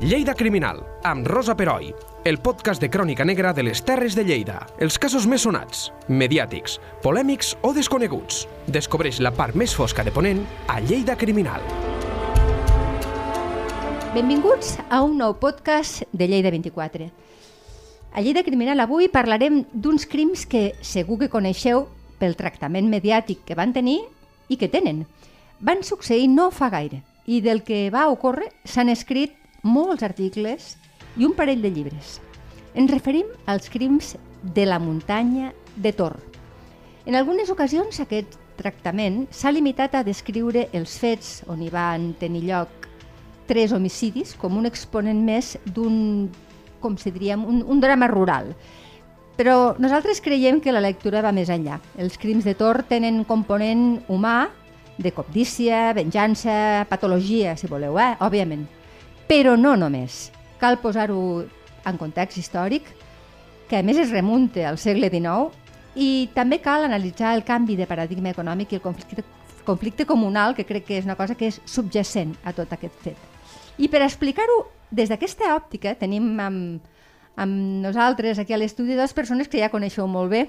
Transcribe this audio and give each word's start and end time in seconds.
Lleida 0.00 0.32
Criminal, 0.32 0.78
amb 1.02 1.26
Rosa 1.26 1.56
Peroi, 1.58 1.88
el 2.22 2.36
podcast 2.38 2.78
de 2.80 2.86
crònica 2.88 3.24
negra 3.26 3.50
de 3.52 3.64
les 3.66 3.80
Terres 3.82 4.14
de 4.14 4.22
Lleida. 4.22 4.60
Els 4.78 4.94
casos 4.94 5.24
més 5.26 5.42
sonats, 5.42 5.88
mediàtics, 6.06 6.76
polèmics 7.02 7.56
o 7.66 7.72
desconeguts. 7.74 8.44
Descobreix 8.70 9.18
la 9.18 9.32
part 9.34 9.58
més 9.58 9.72
fosca 9.74 10.04
de 10.06 10.12
Ponent 10.14 10.44
a 10.70 10.76
Lleida 10.78 11.16
Criminal. 11.18 11.66
Benvinguts 14.14 14.76
a 14.86 15.00
un 15.02 15.16
nou 15.18 15.34
podcast 15.42 16.04
de 16.12 16.28
Lleida 16.30 16.54
24. 16.54 17.10
A 18.14 18.22
Lleida 18.22 18.46
Criminal 18.46 18.78
avui 18.86 19.10
parlarem 19.10 19.64
d'uns 19.72 20.06
crims 20.06 20.46
que 20.46 20.76
segur 20.78 21.18
que 21.24 21.30
coneixeu 21.32 21.88
pel 22.22 22.38
tractament 22.38 22.86
mediàtic 22.86 23.42
que 23.50 23.58
van 23.58 23.74
tenir 23.74 23.98
i 24.46 24.62
que 24.62 24.70
tenen. 24.70 25.08
Van 25.58 25.82
succeir 25.82 26.30
no 26.30 26.52
fa 26.54 26.70
gaire 26.70 27.02
i 27.26 27.42
del 27.42 27.66
que 27.66 27.88
va 27.90 28.06
ocórrer 28.14 28.52
s'han 28.62 28.94
escrit 28.94 29.34
molts 29.68 30.04
articles 30.06 30.74
i 31.16 31.26
un 31.28 31.36
parell 31.36 31.62
de 31.62 31.70
llibres. 31.74 32.18
Ens 32.74 32.90
referim 32.92 33.28
als 33.46 33.68
crims 33.72 34.14
de 34.42 34.66
la 34.66 34.78
muntanya 34.78 35.52
de 35.76 35.92
Tor. 35.92 36.16
En 37.06 37.16
algunes 37.16 37.50
ocasions 37.50 38.00
aquest 38.00 38.36
tractament 38.58 39.26
s'ha 39.30 39.52
limitat 39.54 39.94
a 39.94 40.04
descriure 40.06 40.66
els 40.76 40.98
fets 41.00 41.42
on 41.48 41.62
hi 41.62 41.70
van 41.72 42.12
tenir 42.20 42.44
lloc 42.48 42.88
tres 43.48 43.72
homicidis 43.72 44.34
com 44.36 44.58
un 44.60 44.68
exponent 44.68 45.22
més 45.24 45.56
d'un, 45.64 46.28
com 46.82 46.98
si 47.00 47.10
diríem, 47.14 47.46
un, 47.48 47.62
un 47.64 47.80
drama 47.80 48.10
rural. 48.10 48.52
Però 49.38 49.74
nosaltres 49.78 50.20
creiem 50.20 50.58
que 50.60 50.74
la 50.74 50.82
lectura 50.84 51.22
va 51.24 51.32
més 51.32 51.48
enllà. 51.48 51.78
Els 51.96 52.18
crims 52.20 52.44
de 52.44 52.56
Tor 52.58 52.82
tenen 52.90 53.22
component 53.24 54.02
humà, 54.10 54.50
de 54.98 55.12
cobdícia, 55.14 55.92
venjança, 55.94 56.84
patologia, 56.90 57.54
si 57.56 57.70
voleu, 57.70 57.96
eh? 58.02 58.16
òbviament. 58.18 58.66
Però 59.28 59.56
no 59.60 59.76
només. 59.76 60.30
Cal 60.58 60.78
posar-ho 60.80 61.44
en 61.86 61.98
context 62.00 62.38
històric, 62.40 62.86
que 63.68 63.76
a 63.76 63.84
més 63.84 63.98
es 64.00 64.10
remunta 64.10 64.64
al 64.70 64.78
segle 64.80 65.10
XIX, 65.12 65.52
i 65.98 66.28
també 66.34 66.60
cal 66.64 66.86
analitzar 66.86 67.34
el 67.36 67.44
canvi 67.44 67.76
de 67.76 67.86
paradigma 67.90 68.32
econòmic 68.32 68.72
i 68.72 68.78
el 68.78 68.84
conflicte, 68.84 69.24
conflicte 69.66 70.06
comunal, 70.08 70.54
que 70.56 70.64
crec 70.64 70.86
que 70.88 70.98
és 70.98 71.04
una 71.04 71.18
cosa 71.18 71.36
que 71.36 71.50
és 71.52 71.60
subjacent 71.68 72.32
a 72.44 72.54
tot 72.56 72.72
aquest 72.72 72.96
fet. 73.04 73.20
I 73.78 73.90
per 73.92 74.00
explicar-ho 74.06 74.62
des 74.90 75.12
d'aquesta 75.12 75.52
òptica 75.54 75.92
tenim 76.00 76.32
amb, 76.40 76.80
amb 77.36 77.84
nosaltres 77.84 78.40
aquí 78.40 78.56
a 78.56 78.58
l'estudi 78.58 78.96
dues 78.96 79.12
persones 79.12 79.52
que 79.52 79.60
ja 79.60 79.68
coneixeu 79.68 80.08
molt 80.08 80.32
bé, 80.32 80.46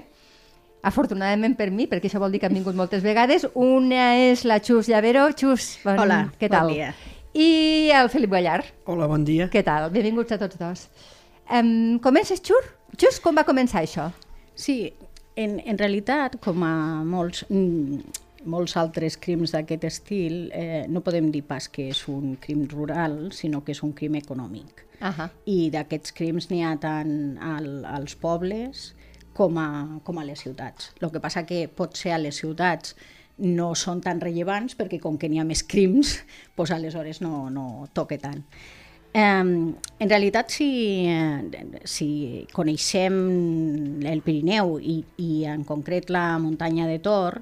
afortunadament 0.82 1.54
per 1.58 1.68
mi, 1.70 1.84
perquè 1.86 2.08
això 2.08 2.20
vol 2.22 2.32
dir 2.32 2.40
que 2.40 2.48
han 2.48 2.56
vingut 2.56 2.74
moltes 2.78 3.04
vegades. 3.04 3.44
Una 3.52 4.14
és 4.16 4.46
la 4.48 4.62
Xus 4.64 4.88
Llavero. 4.88 5.28
Xus, 5.36 5.74
bon, 5.84 6.00
Hola, 6.00 6.22
què 6.40 6.48
tal? 6.48 6.70
bon 6.70 6.78
dia. 6.80 6.94
I 7.32 7.90
el 7.94 8.10
Felip 8.10 8.30
Ballar. 8.30 8.64
Hola, 8.90 9.06
bon 9.06 9.24
dia. 9.24 9.46
Què 9.50 9.62
tal? 9.62 9.86
Benvinguts 9.94 10.34
a 10.34 10.38
tots 10.40 10.58
dos. 10.58 10.88
Um, 11.50 12.00
comences, 12.02 12.42
Xur? 12.42 12.62
Xus, 12.98 13.20
com 13.22 13.38
va 13.38 13.44
començar 13.46 13.84
això? 13.84 14.08
Sí, 14.58 14.90
en, 15.38 15.60
en 15.62 15.78
realitat, 15.78 16.40
com 16.42 16.64
a 16.66 16.72
molts, 17.06 17.44
mm, 17.46 18.00
molts 18.50 18.74
altres 18.80 19.16
crims 19.22 19.54
d'aquest 19.54 19.86
estil, 19.86 20.40
eh, 20.50 20.86
no 20.90 21.04
podem 21.06 21.30
dir 21.30 21.44
pas 21.46 21.68
que 21.70 21.86
és 21.92 22.02
un 22.10 22.34
crim 22.42 22.66
rural, 22.72 23.30
sinó 23.36 23.62
que 23.62 23.76
és 23.76 23.82
un 23.86 23.94
crim 23.94 24.18
econòmic. 24.18 24.86
Uh 25.00 25.14
-huh. 25.14 25.30
I 25.46 25.70
d'aquests 25.70 26.12
crims 26.12 26.50
n'hi 26.50 26.64
ha 26.64 26.76
tant 26.76 27.38
al, 27.38 27.84
als 27.84 28.14
pobles 28.16 28.94
com 29.32 29.56
a, 29.58 30.00
com 30.02 30.18
a 30.18 30.24
les 30.24 30.40
ciutats. 30.40 30.92
El 31.00 31.10
que 31.10 31.20
passa 31.20 31.46
que 31.46 31.68
potser 31.68 32.12
a 32.12 32.18
les 32.18 32.36
ciutats 32.36 32.96
no 33.40 33.72
són 33.74 34.02
tan 34.04 34.20
rellevants 34.20 34.76
perquè 34.78 35.00
com 35.00 35.16
que 35.18 35.28
n'hi 35.28 35.40
ha 35.40 35.46
més 35.48 35.64
crims, 35.64 36.18
doncs 36.56 36.74
aleshores 36.76 37.22
no, 37.24 37.48
no 37.50 37.88
toca 37.94 38.18
tant. 38.20 38.44
Um, 39.10 39.72
en 39.98 40.06
realitat, 40.06 40.52
si, 40.54 40.68
eh, 41.10 41.80
si 41.82 42.46
coneixem 42.54 43.16
el 44.06 44.22
Pirineu 44.22 44.76
i, 44.78 45.00
i 45.18 45.30
en 45.50 45.64
concret 45.66 46.12
la 46.14 46.38
muntanya 46.38 46.86
de 46.86 47.00
Tor, 47.02 47.40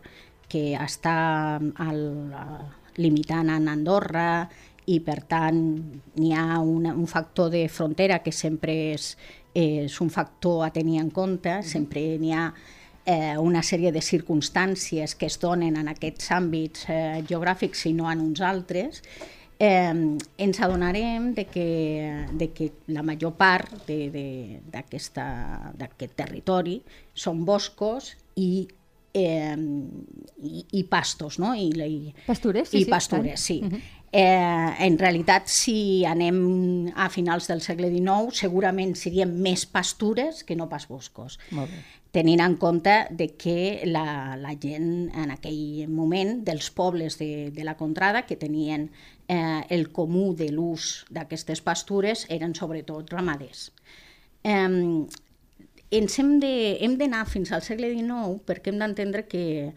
que 0.48 0.72
està 0.81 1.19
al, 1.60 2.00
limitant 2.97 3.53
en 3.53 3.69
Andorra 3.69 4.48
i 4.88 4.98
per 5.04 5.20
tant 5.28 5.60
n'hi 6.16 6.32
ha 6.32 6.59
una, 6.65 6.94
un 6.97 7.06
factor 7.06 7.53
de 7.53 7.66
frontera 7.69 8.22
que 8.25 8.32
sempre 8.32 8.75
és, 8.94 9.12
és 9.53 10.00
un 10.00 10.09
factor 10.09 10.65
a 10.65 10.72
tenir 10.72 11.03
en 11.03 11.12
compte, 11.12 11.60
sempre 11.69 12.03
n'hi 12.16 12.32
ha 12.32 12.48
eh, 13.08 13.38
una 13.41 13.62
sèrie 13.64 13.91
de 13.94 14.02
circumstàncies 14.04 15.14
que 15.16 15.26
es 15.30 15.38
donen 15.41 15.78
en 15.80 15.88
aquests 15.88 16.28
àmbits 16.36 16.84
eh, 16.92 17.24
geogràfics 17.28 17.86
i 17.88 17.94
no 17.96 18.10
en 18.12 18.20
uns 18.20 18.42
altres, 18.44 19.00
eh, 19.58 19.94
ens 20.44 20.60
adonarem 20.60 21.32
de 21.34 21.47
que, 21.48 21.68
de 22.36 22.50
que 22.52 22.72
la 22.92 23.02
major 23.02 23.32
part 23.41 23.88
d'aquest 23.88 25.16
territori 26.20 26.82
són 27.14 27.47
boscos 27.48 28.12
i 28.36 28.68
eh, 29.16 29.56
i, 29.56 30.66
i 30.78 30.84
pastos, 30.84 31.38
no? 31.41 31.54
I, 31.56 31.72
i, 31.72 32.12
Pastures, 32.26 32.68
sí, 32.68 32.82
i 32.82 32.84
sí, 32.84 32.91
pastures, 32.91 33.41
sí. 33.41 33.60
Uh 33.64 33.72
-huh. 33.72 33.80
Eh, 34.12 34.86
en 34.86 34.98
realitat, 34.98 35.48
si 35.48 36.04
anem 36.08 36.92
a 36.96 37.08
finals 37.12 37.48
del 37.50 37.60
segle 37.64 37.91
XIX, 37.92 38.32
segurament 38.36 38.94
serien 38.96 39.34
més 39.42 39.66
pastures 39.66 40.42
que 40.44 40.56
no 40.56 40.69
pas 40.69 40.88
boscos. 40.88 41.38
Molt 41.52 41.72
bé. 41.72 41.84
Tenint 42.16 42.41
en 42.41 42.54
compte 42.56 42.94
de 43.12 43.28
que 43.36 43.84
la, 43.84 44.34
la 44.41 44.54
gent 44.56 45.10
en 45.12 45.34
aquell 45.34 45.91
moment 45.92 46.38
dels 46.47 46.70
pobles 46.72 47.18
de, 47.20 47.50
de 47.52 47.66
la 47.68 47.76
contrada 47.76 48.24
que 48.24 48.38
tenien 48.41 48.88
eh, 49.28 49.60
el 49.68 49.91
comú 49.92 50.32
de 50.34 50.48
l'ús 50.54 51.04
d'aquestes 51.12 51.60
pastures 51.60 52.24
eren 52.32 52.56
sobretot 52.56 53.12
ramaders. 53.12 53.68
Eh, 54.41 55.04
ens 55.91 56.18
hem 56.20 56.34
d'anar 56.41 57.26
fins 57.28 57.52
al 57.52 57.62
segle 57.64 57.92
XIX 57.92 58.41
perquè 58.48 58.72
hem 58.72 58.80
d'entendre 58.80 59.24
que 59.28 59.72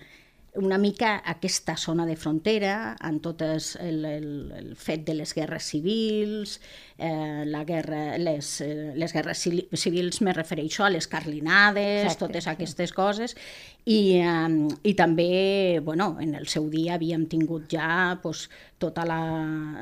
una 0.55 0.77
mica 0.77 1.21
aquesta 1.25 1.77
zona 1.77 2.05
de 2.05 2.17
frontera, 2.17 2.97
en 3.07 3.21
tot 3.23 3.41
el, 3.41 3.61
el, 3.79 4.25
el 4.57 4.75
fet 4.75 5.05
de 5.07 5.13
les 5.15 5.31
guerres 5.33 5.63
civils, 5.63 6.57
eh, 6.97 7.45
la 7.47 7.63
guerra, 7.63 8.17
les, 8.17 8.49
eh, 8.61 8.91
les 8.95 9.13
guerres 9.13 9.39
civil- 9.39 9.69
civils 9.71 10.19
me 10.21 10.33
refereixo 10.33 10.83
a 10.83 10.89
les 10.89 11.07
carlinades, 11.07 12.03
Exacte, 12.03 12.25
totes 12.25 12.43
sí. 12.43 12.49
aquestes 12.49 12.91
coses, 12.91 13.37
i, 13.85 14.19
eh, 14.19 14.67
i 14.83 14.93
també, 14.93 15.79
bueno, 15.83 16.17
en 16.19 16.35
el 16.35 16.47
seu 16.51 16.67
dia 16.69 16.95
havíem 16.99 17.25
tingut 17.31 17.71
ja 17.71 18.19
pues, 18.21 18.49
tota 18.77 19.05
la, 19.07 19.21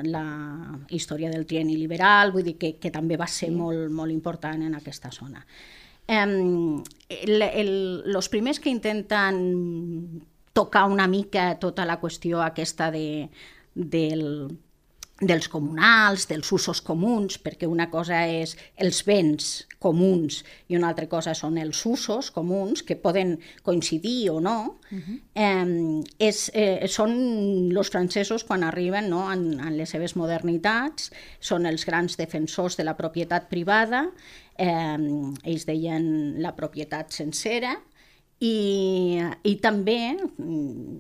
la 0.06 0.24
història 0.90 1.34
del 1.34 1.48
trienni 1.50 1.78
liberal, 1.78 2.32
vull 2.32 2.46
dir 2.46 2.58
que, 2.62 2.76
que 2.78 2.94
també 2.94 3.18
va 3.18 3.28
ser 3.28 3.50
molt, 3.50 3.90
molt 3.90 4.14
important 4.14 4.62
en 4.62 4.78
aquesta 4.78 5.10
zona. 5.10 5.46
Um, 6.10 6.84
el, 7.08 7.42
el, 7.42 7.72
los 8.10 8.30
primers 8.30 8.60
que 8.60 8.72
intenten 8.72 10.24
tocar 10.60 10.86
una 10.92 11.08
mica 11.08 11.54
tota 11.64 11.88
la 11.88 12.00
qüestió 12.02 12.44
aquesta 12.44 12.92
de, 12.92 13.30
del, 13.76 14.26
dels 15.20 15.50
comunals, 15.52 16.26
dels 16.30 16.52
usos 16.56 16.80
comuns, 16.86 17.38
perquè 17.44 17.68
una 17.68 17.90
cosa 17.92 18.22
és 18.28 18.56
els 18.80 19.02
béns 19.08 19.50
comuns 19.80 20.42
i 20.72 20.78
una 20.78 20.90
altra 20.92 21.08
cosa 21.12 21.34
són 21.36 21.58
els 21.60 21.82
usos 21.88 22.32
comuns, 22.36 22.84
que 22.88 22.96
poden 23.00 23.38
coincidir 23.64 24.32
o 24.32 24.40
no, 24.40 24.80
uh 24.92 24.98
-huh. 24.98 25.20
eh, 25.36 26.28
és, 26.28 26.52
eh, 26.54 26.88
són 26.88 27.12
els 27.76 27.90
francesos 27.90 28.44
quan 28.44 28.64
arriben 28.64 29.10
no, 29.10 29.32
en, 29.32 29.60
en 29.60 29.78
les 29.78 29.90
seves 29.90 30.16
modernitats, 30.16 31.12
són 31.40 31.66
els 31.66 31.86
grans 31.86 32.18
defensors 32.18 32.78
de 32.78 32.84
la 32.84 32.96
propietat 32.96 33.50
privada, 33.50 34.10
eh, 34.58 34.98
ells 35.44 35.66
deien 35.66 36.42
la 36.42 36.56
propietat 36.56 37.12
sencera, 37.12 37.82
i, 38.40 39.20
i 39.44 39.56
també, 39.60 40.00
mm, 40.16 41.00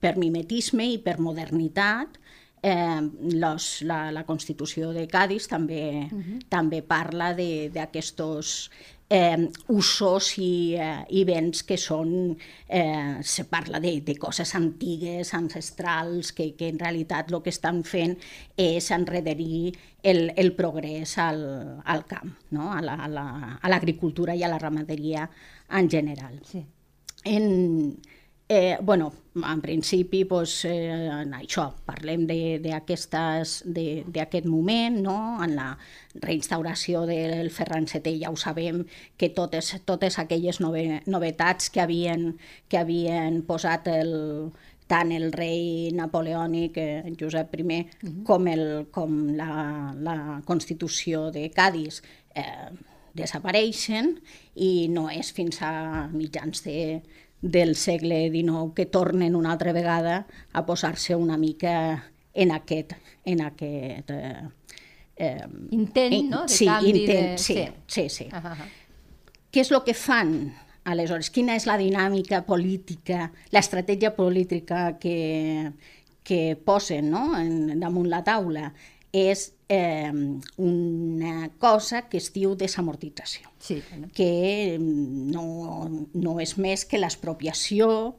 per 0.00 0.16
mimetisme 0.20 0.86
i 0.92 0.98
per 1.02 1.18
modernitat, 1.18 2.18
eh, 2.62 3.00
los, 3.32 3.82
la, 3.82 4.10
la 4.12 4.24
Constitució 4.28 4.92
de 4.92 5.06
Cádiz 5.08 5.48
també, 5.48 6.08
uh 6.10 6.18
-huh. 6.18 6.38
també 6.48 6.82
parla 6.82 7.34
d'aquests 7.34 8.70
eh, 9.08 9.48
usos 9.68 10.32
i, 10.38 10.74
eh, 10.74 11.04
i 11.10 11.22
béns 11.28 11.62
que 11.66 11.78
són, 11.78 12.36
eh, 12.68 13.18
se 13.22 13.44
parla 13.50 13.80
de, 13.80 14.00
de 14.02 14.16
coses 14.18 14.54
antigues, 14.58 15.32
ancestrals, 15.34 16.32
que, 16.32 16.52
que 16.58 16.70
en 16.72 16.80
realitat 16.82 17.30
el 17.30 17.40
que 17.42 17.54
estan 17.54 17.82
fent 17.86 18.16
és 18.56 18.90
enrederir 18.90 19.74
el, 20.02 20.32
el 20.36 20.52
progrés 20.58 21.16
al, 21.18 21.44
al 21.84 22.04
camp, 22.06 22.34
no? 22.50 22.72
a 22.72 22.82
l'agricultura 22.82 24.34
la, 24.34 24.40
a 24.40 24.40
la, 24.40 24.40
i 24.40 24.46
a 24.46 24.52
la 24.52 24.62
ramaderia 24.62 25.30
en 25.70 25.90
general. 25.90 26.40
Sí. 26.46 26.64
En, 27.26 27.96
eh, 28.48 28.78
bueno, 28.80 29.12
en 29.34 29.60
principi, 29.60 30.24
doncs, 30.24 30.64
eh, 30.64 31.08
en 31.22 31.34
això, 31.36 31.66
parlem 31.84 32.26
d'aquest 32.26 33.16
moment, 34.46 35.00
no? 35.02 35.16
en 35.44 35.56
la 35.56 35.76
reinstauració 36.14 37.04
del 37.08 37.50
Ferran 37.50 37.88
VII 37.90 38.14
ja 38.22 38.30
ho 38.30 38.36
sabem, 38.36 38.84
que 39.16 39.28
totes, 39.28 39.74
totes 39.84 40.18
aquelles 40.22 40.60
nove, 40.60 41.02
novetats 41.06 41.70
que 41.70 41.82
havien, 41.82 42.38
que 42.68 42.78
havien 42.78 43.42
posat 43.46 43.90
el, 43.92 44.14
tant 44.86 45.12
el 45.12 45.32
rei 45.34 45.90
napoleònic, 45.92 46.78
eh, 46.78 47.12
Josep 47.18 47.54
I, 47.58 47.62
uh 47.62 47.68
-huh. 47.68 48.24
com, 48.24 48.46
el, 48.46 48.86
com 48.90 49.36
la, 49.36 49.92
la 49.98 50.42
Constitució 50.44 51.30
de 51.30 51.50
Cádiz 51.50 52.02
eh, 52.34 52.70
desapareixen 53.12 54.20
i 54.54 54.88
no 54.88 55.10
és 55.10 55.32
fins 55.32 55.62
a 55.62 56.08
mitjans 56.12 56.62
de, 56.64 57.02
del 57.42 57.76
segle 57.76 58.30
XIX 58.30 58.72
que 58.74 58.86
tornen 58.86 59.36
una 59.36 59.52
altra 59.52 59.72
vegada 59.72 60.26
a 60.52 60.64
posar-se 60.66 61.14
una 61.14 61.36
mica 61.36 62.12
en 62.34 62.52
aquest, 62.52 62.92
en 63.24 63.42
aquest 63.42 64.10
eh, 64.10 64.48
eh, 65.16 65.46
intent, 65.70 66.30
no? 66.30 66.42
De 66.42 66.52
sí, 66.52 66.66
canvi 66.66 66.90
intent, 66.90 67.32
de... 67.32 67.38
sí, 67.38 67.66
sí, 67.86 68.08
sí. 68.08 68.28
Uh 68.32 68.44
-huh. 68.44 68.68
Què 69.52 69.60
és 69.60 69.70
el 69.70 69.82
que 69.84 69.94
fan 69.94 70.52
aleshores? 70.84 71.30
Quina 71.30 71.56
és 71.56 71.66
la 71.66 71.78
dinàmica 71.78 72.42
política, 72.44 73.32
l'estratègia 73.50 74.14
política 74.14 74.98
que, 74.98 75.72
que 76.22 76.56
posen 76.56 77.10
no? 77.10 77.38
en, 77.38 77.80
damunt 77.80 78.08
la 78.08 78.22
taula? 78.22 78.72
És 79.12 79.55
eh, 79.68 80.12
una 80.56 81.50
cosa 81.58 82.02
que 82.08 82.18
es 82.18 82.30
diu 82.34 82.54
desamortització, 82.58 83.50
sí, 83.58 83.80
que 84.14 84.76
no, 84.78 85.88
no 86.14 86.38
és 86.40 86.56
més 86.58 86.84
que 86.86 87.00
l'expropiació, 87.00 88.16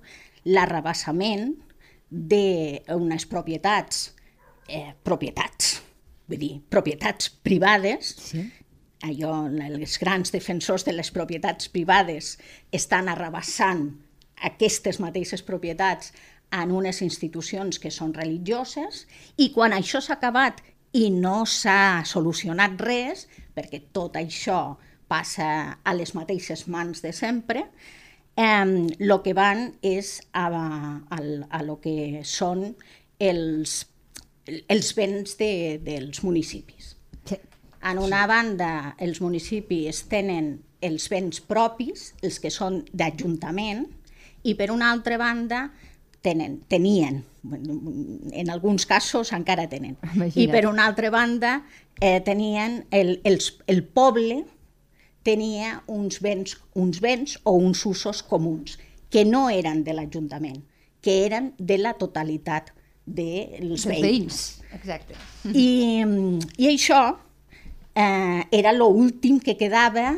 l'arrabassament 0.47 1.53
d'unes 2.09 3.25
propietats, 3.27 4.13
eh, 4.67 4.93
propietats, 5.03 5.81
vull 6.27 6.39
dir, 6.39 6.53
propietats 6.69 7.29
privades, 7.29 8.15
Sí. 8.31 8.43
allò, 9.03 9.45
els 9.47 9.97
grans 9.99 10.31
defensors 10.31 10.83
de 10.83 10.93
les 10.93 11.11
propietats 11.11 11.69
privades 11.69 12.37
estan 12.71 13.07
arrabassant 13.09 13.91
aquestes 14.43 14.99
mateixes 14.99 15.43
propietats 15.43 16.11
en 16.51 16.71
unes 16.71 17.01
institucions 17.01 17.79
que 17.79 17.91
són 17.91 18.13
religioses 18.13 19.05
i 19.37 19.51
quan 19.53 19.73
això 19.75 20.01
s'ha 20.01 20.15
acabat 20.15 20.61
i 20.97 21.09
no 21.13 21.43
s'ha 21.45 22.03
solucionat 22.09 22.79
res, 22.81 23.27
perquè 23.53 23.83
tot 23.93 24.17
això 24.17 24.77
passa 25.07 25.49
a 25.83 25.93
les 25.95 26.13
mateixes 26.17 26.65
mans 26.71 27.03
de 27.03 27.13
sempre, 27.15 27.67
el 28.37 29.11
eh, 29.11 29.19
que 29.23 29.33
van 29.33 29.63
és 29.81 30.17
a, 30.33 30.47
a, 30.49 31.19
a 31.49 31.61
lo 31.65 31.77
que 31.81 32.21
són 32.25 32.67
els, 33.19 33.79
els 34.45 34.91
béns 34.97 35.37
de, 35.39 35.51
dels 35.81 36.21
municipis. 36.25 36.93
Sí. 37.25 37.39
En 37.89 38.01
una 38.01 38.25
banda, 38.29 38.95
els 39.01 39.21
municipis 39.21 40.03
tenen 40.11 40.55
els 40.81 41.07
béns 41.09 41.41
propis, 41.41 42.11
els 42.21 42.37
que 42.41 42.53
són 42.53 42.83
d'ajuntament, 42.93 43.87
i 44.45 44.53
per 44.55 44.69
una 44.71 44.91
altra 44.93 45.17
banda 45.17 45.67
tenen, 46.21 46.59
tenien, 46.67 47.23
en 48.33 48.49
alguns 48.49 48.85
casos 48.85 49.31
encara 49.33 49.67
tenen, 49.69 49.97
Imagina't. 50.13 50.37
i 50.41 50.47
per 50.51 50.65
una 50.67 50.85
altra 50.89 51.09
banda 51.13 51.61
eh, 52.01 52.19
tenien 52.25 52.85
el, 52.91 53.19
els, 53.23 53.53
el 53.67 53.83
poble 53.83 54.43
tenia 55.27 55.81
uns 55.91 56.21
béns, 56.23 56.57
uns 56.73 57.01
béns 57.03 57.37
o 57.43 57.57
uns 57.59 57.85
usos 57.85 58.23
comuns, 58.23 58.77
que 59.11 59.25
no 59.27 59.47
eren 59.51 59.83
de 59.83 59.93
l'Ajuntament, 59.95 60.61
que 61.03 61.25
eren 61.25 61.53
de 61.59 61.77
la 61.79 61.93
totalitat 61.99 62.73
dels 63.05 63.85
Els 63.85 63.87
veïns. 63.87 64.03
veïns. 64.03 64.39
Exacte. 64.75 65.15
I, 65.51 66.03
i 66.59 66.69
això 66.71 67.01
eh, 67.95 68.41
era 68.51 68.73
l'últim 68.75 69.39
que 69.43 69.55
quedava 69.59 70.11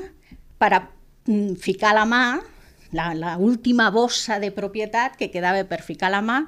per 0.60 0.72
a 0.74 0.82
mm, 1.26 1.58
ficar 1.62 1.94
la 1.98 2.06
mà, 2.10 2.24
la, 2.92 3.14
la 3.14 3.38
última 3.38 3.90
bossa 3.92 4.40
de 4.40 4.52
propietat 4.52 5.16
que 5.20 5.30
quedava 5.32 5.64
per 5.70 5.82
ficar 5.86 6.10
la 6.12 6.22
mà 6.26 6.42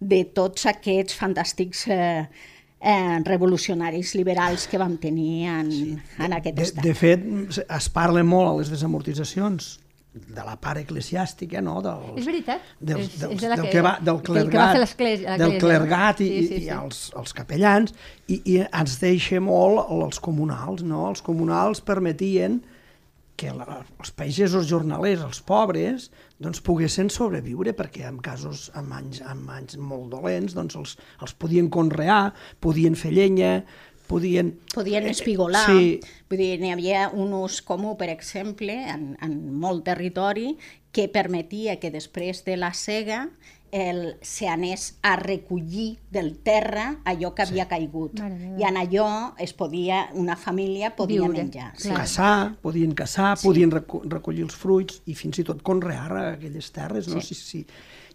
de 0.00 0.22
tots 0.24 0.64
aquests 0.70 1.16
fantàstics 1.18 1.86
eh, 1.92 2.24
eh, 2.80 3.18
revolucionaris 3.26 4.14
liberals 4.16 4.66
que 4.70 4.78
vam 4.80 4.96
tenir 5.02 5.46
en, 5.50 5.70
en 6.18 6.32
aquest 6.38 6.56
De, 6.56 6.62
estat. 6.62 6.84
de 6.84 6.94
fet, 6.94 7.24
es 7.66 7.88
parla 7.92 8.22
molt 8.24 8.48
a 8.48 8.56
les 8.62 8.70
desamortitzacions 8.72 9.78
de 10.10 10.42
la 10.42 10.56
part 10.58 10.80
eclesiàstica, 10.80 11.60
no? 11.62 11.76
Del, 11.84 12.16
És 12.18 12.24
veritat. 12.26 12.64
Del, 12.80 12.98
És- 13.04 13.12
del, 13.20 13.30
és 13.36 13.40
de 13.44 13.48
la 13.52 13.56
del 13.60 13.66
que- 13.66 13.70
que 13.76 13.82
va, 13.84 13.92
del 14.00 14.06
del 14.16 14.22
que 14.24 14.32
va 14.32 14.40
clergat, 14.40 14.72
fer 14.72 14.80
l'església- 14.80 15.36
del 15.38 15.58
clergat 15.62 16.20
i, 16.20 16.26
Sí, 16.26 16.46
sí, 16.48 16.54
i 16.54 16.64
sí. 16.64 16.68
els, 16.74 17.12
els 17.16 17.32
capellans, 17.36 17.94
i, 18.26 18.40
i 18.44 18.56
ens 18.64 18.96
deixa 19.00 19.38
molt 19.40 19.86
els 19.94 20.18
comunals, 20.18 20.82
no? 20.82 21.04
Els 21.12 21.22
comunals 21.22 21.80
permetien 21.80 22.58
que 23.40 23.52
la, 23.56 23.80
els 24.00 24.12
pagesos 24.16 24.68
jornalers, 24.68 25.22
els 25.24 25.40
pobres, 25.48 26.10
doncs 26.42 26.60
poguessin 26.64 27.08
sobreviure, 27.12 27.72
perquè 27.76 28.04
en 28.08 28.18
casos, 28.24 28.68
en 28.76 28.90
anys, 28.96 29.22
en 29.24 29.46
anys 29.52 29.78
molt 29.80 30.10
dolents, 30.12 30.56
doncs 30.56 30.76
els, 30.80 30.96
els 31.24 31.36
podien 31.40 31.70
conrear, 31.72 32.34
podien 32.60 32.98
fer 33.00 33.14
llenya, 33.16 33.54
podien... 34.10 34.52
podien 34.74 35.08
espigolar. 35.08 35.64
Sí. 35.70 35.96
Vull 36.28 36.42
dir, 36.42 36.50
n'hi 36.60 36.74
havia 36.74 37.06
un 37.16 37.32
ús 37.38 37.60
comú, 37.66 37.94
per 38.00 38.10
exemple, 38.12 38.76
en, 38.92 39.14
en 39.24 39.38
molt 39.62 39.86
territori, 39.88 40.52
que 40.92 41.06
permetia 41.08 41.78
que 41.80 41.92
després 41.94 42.44
de 42.44 42.58
la 42.58 42.74
cega 42.74 43.28
el, 43.72 44.16
se 44.22 44.48
anés 44.48 44.98
a 45.02 45.16
recollir 45.16 45.98
del 46.10 46.38
terra 46.38 46.96
allò 47.04 47.32
que 47.34 47.42
havia 47.42 47.66
caigut. 47.68 48.18
Mare. 48.20 48.54
I 48.58 48.66
en 48.68 48.78
allò 48.80 49.08
es 49.38 49.52
podia, 49.52 50.08
una 50.14 50.36
família 50.36 50.94
podia 50.96 51.20
Viure, 51.22 51.44
menjar. 51.44 51.72
clar. 51.76 51.96
caçar, 52.02 52.56
podien 52.62 52.92
caçar, 52.94 53.36
sí. 53.38 53.46
podien 53.46 53.70
reco 53.70 54.02
recollir 54.04 54.42
els 54.46 54.56
fruits 54.56 55.02
i 55.06 55.14
fins 55.14 55.38
i 55.38 55.44
tot 55.44 55.62
conrear 55.62 56.10
aquelles 56.34 56.70
terres, 56.72 57.08
no? 57.08 57.20
Sí. 57.20 57.34
Sí, 57.34 57.40
sí. 57.40 57.66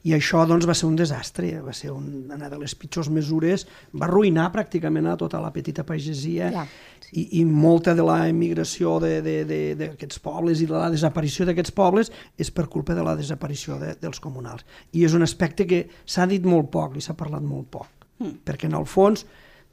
I 0.05 0.13
això 0.13 0.43
doncs, 0.45 0.67
va 0.69 0.75
ser 0.77 0.85
un 0.85 0.95
desastre, 0.99 1.47
va 1.65 1.73
ser 1.73 1.89
un, 1.91 2.27
una 2.29 2.49
de 2.51 2.57
les 2.61 2.75
pitjors 2.77 3.07
mesures, 3.09 3.63
va 3.97 4.05
arruïnar 4.05 4.51
pràcticament 4.53 5.07
a 5.09 5.15
tota 5.17 5.39
la 5.41 5.49
petita 5.55 5.81
pagesia 5.83 6.51
Clar. 6.53 6.65
i, 7.11 7.23
i 7.39 7.45
molta 7.45 7.95
de 7.97 8.05
la 8.05 8.19
emigració 8.29 8.99
de- 9.01 9.21
de- 9.25 9.45
de- 9.49 9.75
d'aquests 9.79 10.19
pobles 10.21 10.61
i 10.61 10.67
de 10.69 10.77
la 10.77 10.91
desaparició 10.93 11.45
d'aquests 11.49 11.73
pobles 11.73 12.11
és 12.37 12.51
per 12.51 12.67
culpa 12.69 12.93
de 12.93 13.03
la 13.03 13.15
desaparició 13.17 13.79
de, 13.81 13.95
dels 14.01 14.19
comunals. 14.21 14.61
I 14.93 15.05
és 15.09 15.13
un 15.17 15.25
aspecte 15.25 15.65
que 15.65 15.87
s'ha 16.05 16.27
dit 16.29 16.45
molt 16.45 16.69
poc 16.69 16.97
i 16.97 17.01
s'ha 17.01 17.17
parlat 17.17 17.41
molt 17.41 17.67
poc, 17.73 17.89
mm. 18.19 18.43
perquè 18.45 18.69
en 18.69 18.77
el 18.77 18.85
fons 18.85 19.25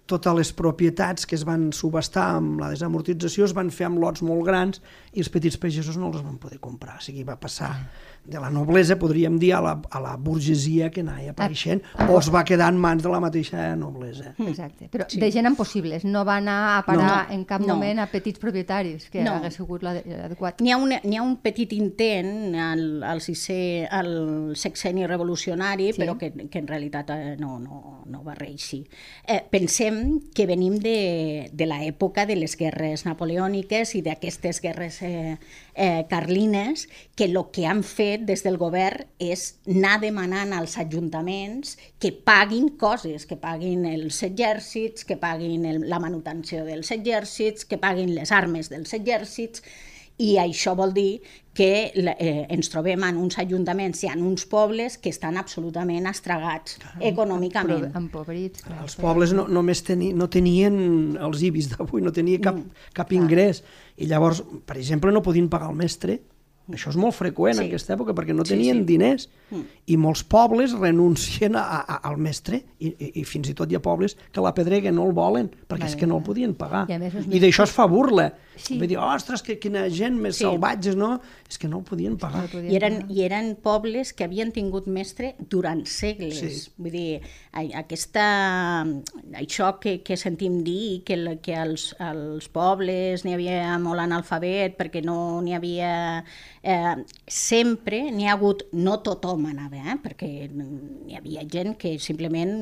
totes 0.07 0.35
les 0.35 0.51
propietats 0.53 1.25
que 1.27 1.37
es 1.39 1.45
van 1.49 1.71
subestar 1.73 2.37
amb 2.39 2.61
la 2.61 2.69
desamortització 2.73 3.47
es 3.47 3.55
van 3.57 3.71
fer 3.71 3.87
amb 3.87 4.01
lots 4.03 4.23
molt 4.27 4.45
grans 4.45 4.81
i 5.15 5.21
els 5.23 5.29
petits 5.33 5.57
pagesos 5.57 5.97
no 5.97 6.11
els 6.11 6.23
van 6.25 6.39
poder 6.43 6.59
comprar. 6.61 6.99
O 6.99 7.05
sigui, 7.05 7.23
va 7.25 7.37
passar 7.41 7.71
de 8.25 8.39
la 8.39 8.51
noblesa, 8.55 8.95
podríem 9.01 9.35
dir, 9.39 9.51
a 9.57 9.61
la, 9.61 9.73
a 9.91 9.99
la 10.01 10.13
burgesia 10.17 10.91
que 10.95 11.01
anava 11.03 11.33
apareixent, 11.33 11.81
o 12.09 12.19
es 12.21 12.29
va 12.31 12.45
quedar 12.47 12.69
en 12.71 12.77
mans 12.79 13.03
de 13.03 13.11
la 13.11 13.19
mateixa 13.23 13.73
noblesa. 13.77 14.35
Exacte. 14.39 14.87
Però 14.93 15.09
sí. 15.11 15.19
de 15.19 15.31
gent 15.35 15.49
impossibles. 15.51 16.05
No 16.07 16.23
va 16.25 16.37
anar 16.39 16.59
a 16.77 16.85
parar 16.87 17.03
No, 17.29 17.35
en 17.35 17.43
cap 17.51 17.65
no. 17.65 17.75
moment 17.75 17.99
a 17.99 18.07
petits 18.13 18.39
propietaris, 18.39 19.09
que 19.11 19.25
No. 19.27 19.35
hagués 19.41 19.57
sigut 19.59 19.83
l'ade- 19.83 20.05
l'adequat. 20.07 20.61
N'hi 20.63 20.71
ha, 20.71 20.77
un, 20.79 20.95
n'hi 21.03 21.17
ha 21.19 21.23
un 21.27 21.37
petit 21.43 21.73
intent 21.75 22.55
al, 22.55 22.85
al, 23.03 23.21
sisè, 23.21 23.89
al 23.91 24.53
sexeni 24.55 25.07
revolucionari, 25.07 25.91
Sí. 25.91 25.99
sí. 25.99 26.03
però 26.05 26.17
que, 26.19 26.31
que 26.49 26.59
en 26.63 26.69
realitat 26.71 27.11
eh, 27.11 27.35
no, 27.41 27.59
no, 27.59 28.05
no 28.07 28.23
va 28.23 28.35
reeixir. 28.39 28.85
Eh, 29.27 29.41
pensem 29.51 29.92
que 30.35 30.47
venim 30.47 30.79
de, 30.83 31.51
de 31.53 31.67
l'època 31.69 32.25
de 32.29 32.37
les 32.39 32.57
guerres 32.59 33.05
napoleòniques 33.07 33.95
i 33.99 34.03
d'aquestes 34.05 34.61
guerres 34.65 35.01
eh, 35.07 35.37
eh, 35.75 36.05
carlines, 36.11 36.89
que 37.17 37.29
el 37.31 37.39
que 37.53 37.67
han 37.67 37.83
fet 37.87 38.27
des 38.29 38.45
del 38.47 38.59
govern 38.61 39.07
és 39.23 39.59
anar 39.69 39.99
demanant 40.03 40.53
als 40.57 40.79
ajuntaments 40.81 41.77
que 42.03 42.13
paguin 42.13 42.73
coses, 42.81 43.27
que 43.27 43.39
paguin 43.41 43.87
els 43.91 44.23
exèrcits, 44.27 45.07
que 45.09 45.17
paguin 45.17 45.67
el, 45.69 45.83
la 45.89 46.03
manutenció 46.03 46.67
dels 46.67 46.93
exèrcits, 46.95 47.65
que 47.65 47.81
paguin 47.81 48.15
les 48.17 48.33
armes 48.33 48.73
dels 48.73 48.93
exèrcits, 48.99 49.65
i 50.19 50.37
això 50.39 50.75
vol 50.77 50.93
dir 50.93 51.21
que 51.55 51.91
eh, 51.93 52.47
ens 52.49 52.69
trobem 52.73 53.03
en 53.05 53.17
uns 53.21 53.37
ajuntaments 53.39 54.03
i 54.05 54.09
en 54.09 54.23
uns 54.25 54.47
pobles 54.49 54.97
que 54.99 55.11
estan 55.13 55.37
absolutament 55.37 56.07
estragats 56.09 56.79
econòmicament. 57.01 57.91
Empobrits. 57.97 58.63
clar. 58.65 58.79
Els 58.87 58.97
pobles 58.97 59.33
no, 59.37 59.47
només 59.49 59.83
teni, 59.85 60.13
no 60.17 60.29
tenien 60.33 61.17
els 61.21 61.43
ibis 61.45 61.69
d'avui, 61.73 62.01
no 62.03 62.13
tenia 62.13 62.41
cap, 62.41 62.57
cap 62.97 63.13
ingrés. 63.13 63.63
I 63.97 64.07
llavors, 64.09 64.43
per 64.67 64.79
exemple, 64.81 65.13
no 65.13 65.23
podien 65.23 65.49
pagar 65.53 65.71
el 65.71 65.77
mestre. 65.77 66.21
Això 66.73 66.89
és 66.93 66.97
molt 66.97 67.15
freqüent 67.15 67.57
Sí. 67.59 67.65
en 67.65 67.69
aquesta 67.69 67.95
època 67.97 68.15
perquè 68.15 68.35
no 68.35 68.45
Sí, 68.45 68.55
tenien 68.55 68.79
sí. 68.79 68.85
diners 68.85 69.29
i 69.87 69.97
molts 69.97 70.23
pobles 70.25 70.73
renuncien 70.79 71.57
a, 71.57 71.63
a, 71.83 71.97
al 72.09 72.17
mestre 72.17 72.63
i, 72.79 72.89
i, 72.93 73.11
i 73.21 73.25
fins 73.29 73.49
i 73.51 73.55
tot 73.59 73.71
hi 73.71 73.77
ha 73.77 73.83
pobles 73.83 74.17
que 74.33 74.41
la 74.45 74.53
pedrega 74.55 74.93
no 74.95 75.05
el 75.09 75.13
volen 75.17 75.51
perquè 75.69 75.89
és 75.91 75.97
que 75.99 76.07
no 76.07 76.19
el 76.21 76.25
podien 76.27 76.55
pagar. 76.55 76.85
I 76.91 76.99
més 76.99 77.15
els 77.19 77.27
I 77.29 77.41
d'això 77.43 77.65
es 77.67 77.73
fa 77.75 77.87
burla. 77.91 78.31
Sí. 78.57 78.77
Vull 78.79 78.87
dir, 78.91 78.99
ostres, 79.01 79.41
que 79.43 79.57
quina 79.59 79.87
gent 79.91 80.19
més 80.21 80.37
Sí. 80.37 80.45
salvatges, 80.45 80.95
no? 80.97 81.15
És 81.49 81.57
que 81.59 81.69
no 81.69 81.79
el 81.81 81.85
podien 81.89 82.19
pagar. 82.21 82.43
No 82.45 82.53
podien 82.53 82.71
I 82.73 82.77
eren, 82.77 82.99
pagar. 83.01 83.11
I 83.17 83.23
eren 83.25 83.53
pobles 83.63 84.13
que 84.13 84.25
havien 84.25 84.53
tingut 84.53 84.87
mestre 84.87 85.35
durant 85.51 85.85
segles. 85.89 86.39
Sí. 86.39 86.71
Vull 86.77 86.93
dir, 86.93 87.21
aquesta, 87.81 88.85
això 89.41 89.73
que, 89.81 89.99
que 90.05 90.17
sentim 90.17 90.61
dir, 90.65 91.03
que, 91.05 91.15
el- 91.15 91.39
que 91.43 91.57
als, 91.57 91.91
als 91.99 92.49
pobles 92.53 93.25
n'hi 93.25 93.35
havia 93.37 93.79
molt 93.83 94.01
analfabet 94.05 94.77
perquè 94.79 95.03
no 95.05 95.41
n'hi 95.43 95.55
havia 95.57 95.93
Eh, 96.63 96.95
sempre 97.27 98.05
n'hi 98.15 98.29
ha 98.29 98.37
hagut, 98.37 98.61
no 98.73 99.01
tothom 99.03 99.49
anava, 99.51 99.81
eh? 99.83 99.97
perquè 99.99 100.29
n'hi 100.55 101.17
havia 101.19 101.43
gent 101.51 101.73
que 101.81 101.97
simplement 101.99 102.53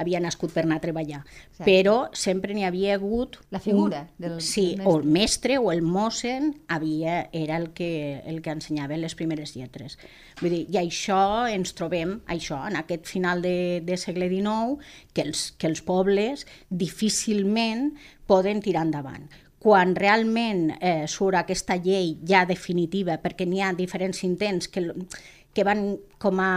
havia 0.00 0.22
nascut 0.24 0.54
per 0.54 0.62
anar 0.64 0.78
a 0.78 0.84
treballar, 0.86 1.18
Cert. 1.52 1.66
però 1.68 1.96
sempre 2.16 2.56
n'hi 2.56 2.64
havia 2.64 2.94
hagut... 2.96 3.36
La 3.52 3.60
figura 3.60 4.06
un, 4.06 4.14
del- 4.24 4.40
Sí, 4.40 4.64
del 4.78 4.88
o 4.88 4.96
el 5.02 5.04
mestre 5.18 5.58
o 5.60 5.68
el 5.70 5.82
mossen 5.84 6.54
havia, 6.72 7.28
era 7.30 7.58
el 7.60 7.74
que, 7.76 8.22
el 8.24 8.40
que 8.40 8.56
ensenyava 8.56 8.96
les 8.96 9.14
primeres 9.14 9.52
lletres. 9.54 9.98
Vull 10.40 10.54
dir, 10.56 10.64
I 10.72 10.80
això 10.86 11.20
ens 11.52 11.76
trobem, 11.76 12.22
això, 12.32 12.62
en 12.70 12.80
aquest 12.80 13.04
final 13.12 13.44
de, 13.44 13.82
de 13.84 14.00
segle 14.00 14.30
XIX, 14.32 14.80
que 15.12 15.28
els, 15.28 15.50
que 15.60 15.68
els 15.68 15.84
pobles 15.84 16.46
difícilment 16.70 17.90
poden 18.26 18.64
tirar 18.64 18.86
endavant 18.88 19.28
quan 19.66 19.96
realment 19.98 20.68
eh, 20.78 21.08
surt 21.10 21.40
aquesta 21.40 21.74
llei 21.82 22.12
ja 22.22 22.44
definitiva, 22.46 23.16
perquè 23.18 23.48
n'hi 23.50 23.64
ha 23.66 23.72
diferents 23.74 24.22
intents 24.22 24.68
que, 24.70 24.84
que 25.50 25.64
van 25.66 25.80
com 26.22 26.38
a, 26.38 26.52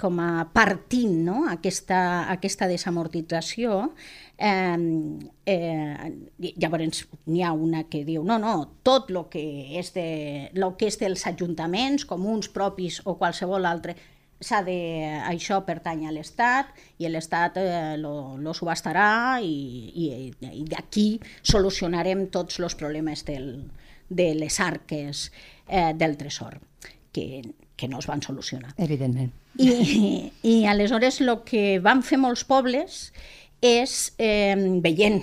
com 0.00 0.22
a 0.24 0.46
partint 0.54 1.18
no? 1.26 1.42
aquesta, 1.52 1.98
aquesta 2.32 2.64
desamortització, 2.70 3.90
eh, 4.38 4.80
eh, 5.44 6.08
llavors 6.56 7.04
n'hi 7.26 7.44
ha 7.44 7.52
una 7.52 7.84
que 7.92 8.00
diu 8.08 8.24
no, 8.24 8.40
no, 8.40 8.54
tot 8.80 9.12
el 9.12 9.20
que, 9.28 9.44
és 9.76 9.92
de, 9.92 10.08
lo 10.56 10.72
que 10.80 10.88
és 10.88 10.96
dels 11.04 11.26
ajuntaments, 11.34 12.08
comuns, 12.08 12.48
propis 12.48 13.02
o 13.04 13.18
qualsevol 13.20 13.68
altre, 13.68 13.98
s'ha 14.40 14.60
de, 14.66 14.78
això 15.28 15.60
pertany 15.66 16.04
a 16.08 16.12
l'Estat 16.12 16.72
i 16.98 17.08
l'Estat 17.08 17.58
eh, 17.60 17.94
lo, 18.00 18.36
lo 18.40 18.54
subhastarà 18.56 19.40
i, 19.42 19.54
i, 19.94 20.08
i 20.50 20.64
d'aquí 20.68 21.08
solucionarem 21.42 22.26
tots 22.34 22.60
els 22.60 22.76
problemes 22.78 23.24
del, 23.28 23.48
de 24.08 24.32
les 24.34 24.60
arques 24.60 25.30
eh, 25.68 25.92
del 25.94 26.16
tresor, 26.16 26.58
que, 27.12 27.42
que 27.76 27.88
no 27.88 28.00
es 28.02 28.08
van 28.10 28.22
solucionar. 28.22 28.74
Evidentment. 28.76 29.32
I, 29.58 30.30
i 30.42 30.54
aleshores 30.66 31.20
el 31.22 31.36
que 31.46 31.78
van 31.82 32.02
fer 32.02 32.18
molts 32.18 32.44
pobles 32.48 33.12
és, 33.64 34.12
eh, 34.18 34.56
veient 34.82 35.22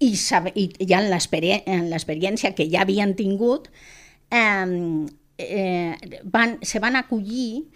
i, 0.00 0.14
sabe, 0.20 0.52
i 0.56 0.68
ja 0.88 1.00
en 1.00 1.90
l'experiència 1.90 2.54
que 2.56 2.66
ja 2.72 2.82
havien 2.84 3.14
tingut, 3.16 3.70
eh, 4.30 5.06
eh, 5.38 6.20
van, 6.24 6.58
se 6.62 6.80
van 6.80 6.96
acollir 6.96 7.66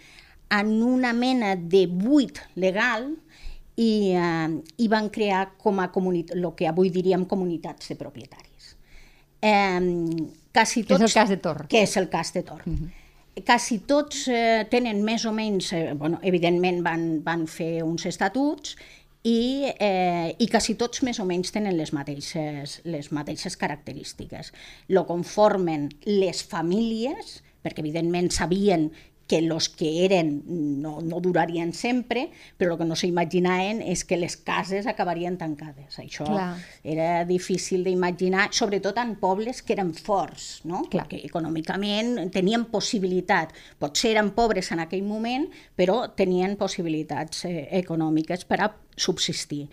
en 0.51 0.83
una 0.83 1.13
mena 1.13 1.55
de 1.57 1.87
buit 1.87 2.41
legal 2.57 3.13
i, 3.77 4.13
eh, 4.13 4.49
i 4.79 4.89
van 4.89 5.09
crear 5.11 5.53
com 5.59 5.81
a 5.81 5.91
el 5.95 6.47
que 6.57 6.69
avui 6.69 6.91
diríem 6.91 7.25
comunitats 7.25 7.89
de 7.89 7.97
propietaris. 7.97 8.77
Eh, 9.41 9.81
quasi 10.53 10.85
Que 10.85 10.95
és 10.95 11.01
tots, 11.01 11.11
el 11.11 11.15
cas 11.15 11.29
de 11.29 11.37
Tor. 11.37 11.67
que 11.69 11.83
és 11.83 11.97
el 11.97 12.09
cas 12.09 12.33
de 12.33 12.43
Tor. 12.43 12.65
Quasi 13.47 13.79
tots 13.87 14.27
eh, 14.29 14.67
tenen 14.71 15.05
més 15.05 15.25
o 15.25 15.33
menys, 15.33 15.73
eh, 15.73 15.95
bueno, 15.95 16.19
evidentment 16.23 16.83
van, 16.85 17.23
van 17.25 17.47
fer 17.47 17.83
uns 17.87 18.05
estatuts 18.07 18.77
i, 19.23 19.71
eh, 19.79 20.35
i 20.39 20.49
quasi 20.49 20.75
tots 20.75 21.03
més 21.07 21.21
o 21.21 21.27
menys 21.29 21.53
tenen 21.53 21.77
les 21.77 21.93
mateixes, 21.93 22.81
les 22.85 23.13
mateixes 23.13 23.57
característiques. 23.57 24.53
Lo 24.89 25.07
conformen 25.07 25.89
les 26.05 26.43
famílies, 26.43 27.43
perquè 27.63 27.85
evidentment 27.85 28.31
sabien 28.33 28.91
que 29.31 29.39
els 29.39 29.69
que 29.79 29.89
eren 30.05 30.33
no, 30.83 30.97
no 31.07 31.21
durarien 31.23 31.71
sempre, 31.77 32.25
però 32.59 32.75
el 32.75 32.81
que 32.81 32.89
no 32.89 32.97
s'imaginaven 32.99 33.79
és 33.87 34.03
que 34.09 34.19
les 34.19 34.35
cases 34.43 34.89
acabarien 34.91 35.37
tancades. 35.39 36.01
Això 36.03 36.27
Clar. 36.27 36.49
era 36.83 37.23
difícil 37.29 37.87
d'imaginar, 37.87 38.49
sobretot 38.57 38.99
en 38.99 39.15
pobles 39.23 39.63
que 39.63 39.77
eren 39.77 39.93
forts, 39.95 40.65
no? 40.67 40.83
Clar. 40.89 41.05
perquè 41.05 41.23
econòmicament 41.29 42.33
tenien 42.35 42.67
possibilitat. 42.73 43.55
Potser 43.79 44.17
eren 44.17 44.33
pobres 44.35 44.73
en 44.75 44.83
aquell 44.83 45.07
moment, 45.07 45.47
però 45.79 46.03
tenien 46.19 46.59
possibilitats 46.59 47.47
eh, 47.47 47.69
econòmiques 47.85 48.45
per 48.51 48.61
a 48.67 48.71
subsistir. 48.99 49.69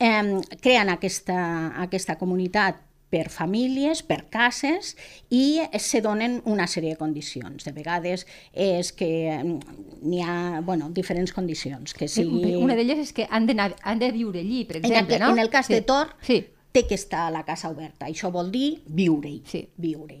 Eh, 0.00 0.40
creen 0.64 0.92
aquesta, 0.92 1.38
aquesta 1.84 2.16
comunitat 2.20 2.85
per 3.10 3.28
famílies, 3.30 4.02
per 4.02 4.24
cases, 4.30 4.96
i 5.30 5.60
se 5.78 6.00
donen 6.02 6.40
una 6.44 6.66
sèrie 6.66 6.90
de 6.94 6.98
condicions. 7.00 7.64
De 7.64 7.72
vegades 7.72 8.26
és 8.52 8.90
que 8.92 9.10
mm, 9.42 10.02
n'hi 10.02 10.22
ha 10.26 10.60
bueno, 10.66 10.90
diferents 10.90 11.32
condicions. 11.32 11.94
Que 11.94 12.08
sigui... 12.10 12.56
Una 12.58 12.74
d'elles 12.74 12.98
és 13.06 13.12
que 13.14 13.28
han, 13.30 13.46
d'anar- 13.46 13.76
han 13.82 14.02
de 14.02 14.10
viure 14.12 14.40
allí, 14.42 14.64
per 14.66 14.80
En, 14.80 14.84
exemple, 14.90 15.16
aqu- 15.16 15.22
no? 15.26 15.32
en 15.32 15.38
el 15.38 15.50
cas 15.50 15.66
sí. 15.70 15.74
de 15.78 15.82
Tor, 15.82 16.12
Sí, 16.26 16.40
té 16.72 16.86
que 16.86 16.94
estar 16.98 17.30
la 17.32 17.44
casa 17.46 17.70
oberta. 17.70 18.06
Això 18.10 18.28
vol 18.34 18.50
dir 18.52 18.82
viure-hi. 18.86 19.42
Sí. 19.46 19.68
viure 19.76 20.18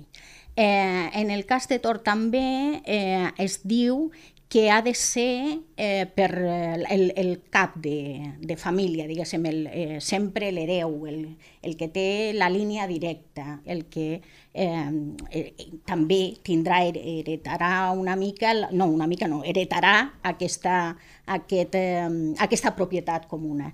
eh, 0.56 1.10
en 1.12 1.30
el 1.30 1.44
cas 1.44 1.66
de 1.68 1.76
Tor 1.78 1.98
també 2.00 2.80
eh, 2.86 3.28
es 3.36 3.58
diu 3.68 4.06
que 4.48 4.70
ha 4.70 4.80
de 4.80 4.94
ser 4.94 5.58
eh, 5.76 6.06
per 6.14 6.30
eh, 6.38 6.84
el, 6.94 7.12
el 7.16 7.42
cap 7.50 7.74
de, 7.82 8.32
de 8.38 8.56
família, 8.56 9.08
diguéssim, 9.08 9.44
el, 9.50 9.66
eh, 9.66 9.98
sempre 10.00 10.52
l'hereu, 10.54 10.92
el, 11.10 11.36
el 11.66 11.74
que 11.76 11.88
té 11.90 12.30
la 12.34 12.46
línia 12.48 12.86
directa, 12.86 13.60
el 13.66 13.86
que 13.90 14.20
eh, 14.54 14.92
eh, 15.34 15.50
també 15.84 16.20
tindrà, 16.46 16.78
her- 16.86 17.02
heretarà 17.02 17.90
una 17.90 18.14
mica, 18.14 18.54
no, 18.70 18.86
una 18.86 19.08
mica 19.10 19.26
no, 19.26 19.42
heretarà 19.42 19.96
aquesta, 20.22 20.94
aquest, 21.26 21.74
eh, 21.74 22.06
aquesta 22.38 22.76
propietat 22.78 23.26
comuna. 23.26 23.72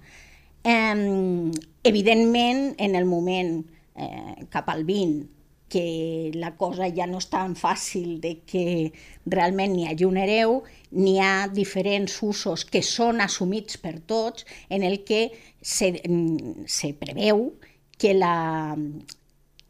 Eh, 0.65 1.51
evidentment, 1.85 2.75
en 2.79 2.97
el 2.97 3.05
moment 3.05 3.59
eh, 3.95 4.47
cap 4.49 4.69
al 4.73 4.85
20, 4.89 5.29
que 5.73 6.31
la 6.35 6.51
cosa 6.61 6.91
ja 6.93 7.07
no 7.09 7.23
és 7.23 7.31
tan 7.33 7.55
fàcil 7.57 8.19
de 8.21 8.35
que 8.45 8.65
realment 9.25 9.73
n'hi 9.73 9.87
hagi 9.89 10.05
un 10.05 10.19
hereu, 10.21 10.59
n'hi 10.93 11.15
ha 11.25 11.49
diferents 11.49 12.19
usos 12.27 12.67
que 12.69 12.83
són 12.85 13.25
assumits 13.25 13.79
per 13.81 13.95
tots, 14.05 14.45
en 14.69 14.85
el 14.85 14.99
que 15.09 15.23
se, 15.63 15.95
se 16.69 16.93
preveu 17.01 17.55
que 17.97 18.13
la, 18.13 18.37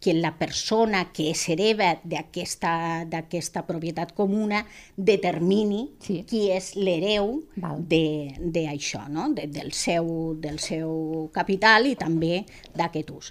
que 0.02 0.14
la 0.18 0.32
persona 0.40 1.04
que 1.14 1.28
és 1.30 1.44
hereva 1.54 1.92
d'aquesta 2.02 3.62
propietat 3.68 4.10
comuna 4.18 4.64
determini 4.96 5.84
Sí. 6.02 6.24
qui 6.26 6.48
és 6.50 6.72
l'hereu 6.74 7.44
d'això, 7.54 9.06
no? 9.06 9.28
de, 9.36 9.46
del, 9.46 9.70
seu, 9.70 10.34
del 10.34 10.58
seu 10.58 11.30
capital 11.32 11.86
i 11.86 11.94
també 11.94 12.42
d'aquest 12.74 13.14
ús. 13.14 13.30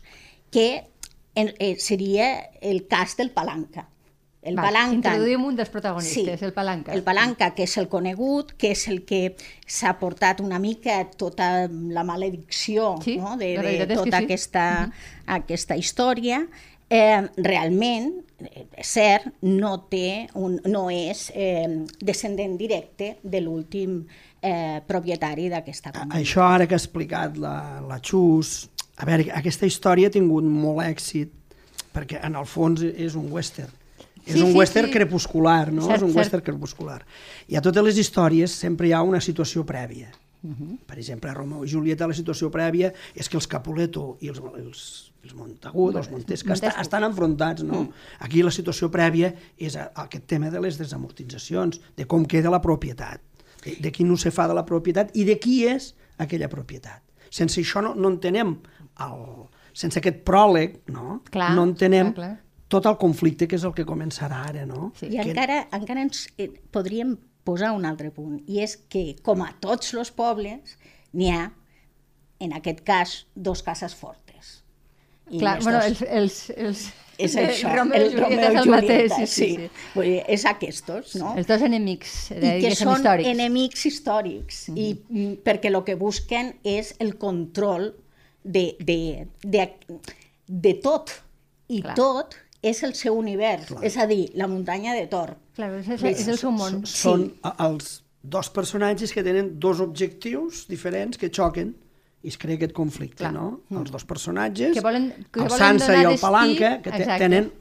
Que 0.51 0.90
en, 1.35 1.53
eh, 1.59 1.75
seria 1.79 2.49
el 2.61 2.87
cas 2.87 3.17
del 3.17 3.31
palanca. 3.31 3.87
El 4.41 4.57
Va, 4.57 4.65
palanca... 4.65 5.13
Introduïm 5.13 5.43
un 5.45 5.57
dels 5.59 5.69
protagonistes, 5.69 6.41
el 6.41 6.53
palanca. 6.53 6.95
El 6.97 7.03
palanca, 7.05 7.51
que 7.53 7.67
és 7.67 7.75
el 7.77 7.85
conegut, 7.91 8.55
que 8.57 8.71
és 8.73 8.87
el 8.89 9.03
que 9.05 9.35
s'ha 9.69 9.93
portat 9.99 10.41
una 10.41 10.57
mica 10.59 10.97
tota 11.13 11.67
la 11.69 12.03
maledicció 12.07 12.95
Sí, 13.05 13.19
no? 13.21 13.35
de, 13.37 13.53
de 13.61 13.85
tota 13.93 14.17
sí. 14.17 14.25
aquesta, 14.25 14.65
aquesta 15.37 15.77
història. 15.77 16.41
Eh, 16.91 17.21
realment, 17.37 18.09
és 18.41 18.89
cert, 18.97 19.29
no, 19.45 19.75
té 19.93 20.25
un, 20.35 20.57
no 20.67 20.87
és 20.91 21.29
eh, 21.37 21.85
descendent 22.01 22.57
directe 22.59 23.13
de 23.21 23.39
l'últim 23.45 24.01
eh, 24.41 24.81
propietari 24.89 25.47
d'aquesta 25.53 25.93
comunitat. 25.93 26.17
Això 26.19 26.43
ara 26.49 26.67
que 26.67 26.75
ha 26.75 26.81
explicat 26.81 27.37
la, 27.39 27.55
la 27.85 28.01
Xus, 28.03 28.65
a 29.01 29.05
veure, 29.09 29.27
aquesta 29.33 29.65
història 29.65 30.07
ha 30.11 30.13
tingut 30.13 30.45
molt 30.45 30.83
èxit 30.85 31.31
perquè 31.91 32.21
en 32.23 32.35
el 32.39 32.45
fons 32.47 32.83
és 32.85 33.15
un 33.19 33.31
western. 33.33 33.71
És 34.21 34.35
Sí, 34.37 34.41
un 34.45 34.51
sí, 34.51 34.57
western 34.57 34.87
sí. 34.87 34.93
crepuscular, 34.93 35.71
no? 35.73 35.81
Cert, 35.87 35.97
és 35.97 36.01
un 36.05 36.11
cert. 36.13 36.17
western 36.21 36.43
crepuscular. 36.45 36.99
I 37.49 37.55
a 37.57 37.61
totes 37.65 37.83
les 37.83 37.97
històries 37.97 38.51
sempre 38.53 38.87
hi 38.87 38.93
ha 38.93 39.01
una 39.01 39.19
situació 39.21 39.65
prèvia. 39.65 40.11
Per 40.87 40.97
exemple, 40.97 41.29
a 41.29 41.35
Romeu 41.37 41.63
i 41.63 41.67
Julieta 41.69 42.07
la 42.09 42.15
situació 42.17 42.47
prèvia 42.49 42.87
és 43.13 43.27
que 43.29 43.37
els 43.37 43.45
Capuleto 43.47 44.17
i 44.25 44.29
els, 44.31 44.39
els, 44.57 45.11
els 45.23 45.35
Montagut, 45.37 45.95
els 45.99 46.09
Montesca, 46.09 46.49
Montesco. 46.55 46.81
estan 46.81 47.03
enfrontats, 47.05 47.61
no? 47.61 47.83
Aquí 48.25 48.41
la 48.41 48.49
situació 48.49 48.89
prèvia 48.89 49.33
és 49.57 49.75
a- 49.77 49.91
aquest 50.05 50.25
tema 50.25 50.49
de 50.49 50.59
les 50.61 50.79
desamortitzacions, 50.81 51.79
de 51.97 52.05
com 52.09 52.25
queda 52.25 52.49
la 52.49 52.61
propietat, 52.61 53.21
de, 53.63 53.75
de 53.81 53.91
qui 53.91 54.03
no 54.03 54.17
se 54.17 54.31
fa 54.31 54.47
de 54.47 54.55
la 54.57 54.65
propietat 54.65 55.13
i 55.13 55.25
de 55.25 55.37
qui 55.37 55.59
és 55.69 55.93
aquella 56.17 56.49
propietat. 56.49 57.01
Sense 57.31 57.61
això 57.61 57.83
no, 57.83 57.93
no 57.95 58.11
entenem, 58.11 58.55
el, 59.05 59.25
sense 59.73 59.99
aquest 60.01 60.23
pròleg, 60.27 60.81
no? 60.91 61.21
Clar, 61.31 61.51
no 61.55 61.65
entenem 61.69 62.11
clar, 62.13 62.31
clar. 62.35 62.65
tot 62.71 62.87
el 62.89 62.97
conflicte 62.99 63.47
que 63.47 63.57
és 63.59 63.65
el 63.67 63.75
que 63.77 63.87
començarà 63.87 64.43
ara, 64.49 64.65
no? 64.67 64.91
Sí. 64.99 65.11
I 65.15 65.21
encara, 65.23 65.63
encara 65.77 66.03
ens 66.03 66.25
eh, 66.37 66.49
podríem 66.75 67.15
posar 67.47 67.71
un 67.73 67.87
altre 67.89 68.11
punt, 68.13 68.41
i 68.47 68.61
és 68.61 68.75
que, 68.91 69.15
com 69.25 69.41
a 69.45 69.49
tots 69.63 69.95
els 69.97 70.11
pobles, 70.13 70.75
n'hi 71.17 71.31
ha, 71.33 71.47
en 72.41 72.53
aquest 72.57 72.83
cas, 72.85 73.15
dos 73.35 73.63
cases 73.65 73.95
fortes. 73.97 74.30
Clar, 75.39 75.61
bueno, 75.63 75.79
dos- 75.79 76.01
els, 76.01 76.01
els, 76.09 76.49
els, 76.57 76.81
és 77.21 77.35
el 77.37 77.49
això, 77.53 77.73
Romeo 77.75 78.01
i 78.01 78.07
el 78.09 78.17
Romeo 78.19 78.39
és 78.39 78.41
i 78.41 78.45
el 78.45 78.57
Julieta, 78.57 78.75
mateix, 78.75 79.11
sí, 79.15 79.25
sí, 79.27 79.33
sí. 79.33 79.55
sí. 79.55 79.69
Vull 79.95 80.05
dir, 80.09 80.21
és 80.27 80.45
aquestos, 80.49 81.15
no? 81.21 81.33
Els 81.37 81.47
dos 81.47 81.61
enemics, 81.67 82.15
eh, 82.31 82.57
I 82.57 82.61
que 82.65 82.75
són 82.75 82.95
històrics. 82.97 83.29
enemics 83.35 83.85
històrics, 83.91 84.61
i 84.75 84.87
mm, 85.09 85.33
perquè 85.45 85.71
el 85.71 85.81
que 85.87 85.95
busquen 85.95 86.53
és 86.63 86.93
el 86.99 87.15
control 87.21 87.91
de, 88.43 88.75
de, 88.79 88.99
de, 89.43 89.67
de 90.47 90.73
tot, 90.83 91.11
i 91.69 91.81
Clar. 91.81 91.95
tot 91.95 92.35
és 92.61 92.83
el 92.83 92.91
seu 92.97 93.15
univers, 93.17 93.69
és 93.81 93.95
a 93.97 94.05
dir, 94.09 94.31
la 94.37 94.45
muntanya 94.49 94.93
de 94.93 95.05
Tor. 95.09 95.35
Clar, 95.55 95.69
és, 95.79 95.87
és, 95.95 96.03
és 96.21 96.27
el 96.29 96.37
seu 96.37 96.51
món. 96.53 96.81
S- 96.83 96.97
Són 97.05 97.23
a- 97.47 97.55
els 97.69 98.01
dos 98.21 98.49
personatges 98.53 99.13
que 99.15 99.23
tenen 99.25 99.55
dos 99.59 99.79
objectius 99.81 100.67
diferents 100.69 101.17
que 101.17 101.29
xoquen 101.33 101.71
i 102.23 102.29
es 102.29 102.37
crea 102.37 102.55
aquest 102.55 102.73
conflicte, 102.77 103.23
Clar. 103.23 103.33
no? 103.33 103.61
Els 103.79 103.91
dos 103.91 104.05
personatges, 104.05 104.73
Que 104.75 104.81
volen- 104.85 105.11
que 105.31 105.39
el 105.41 105.47
volen 105.49 105.57
Sansa 105.57 105.93
i 105.95 106.03
el 106.03 106.11
destí, 106.11 106.21
Palanca, 106.21 106.81
que 106.81 106.91
te, 106.91 106.97
exacte. 106.97 107.23
tenen 107.23 107.51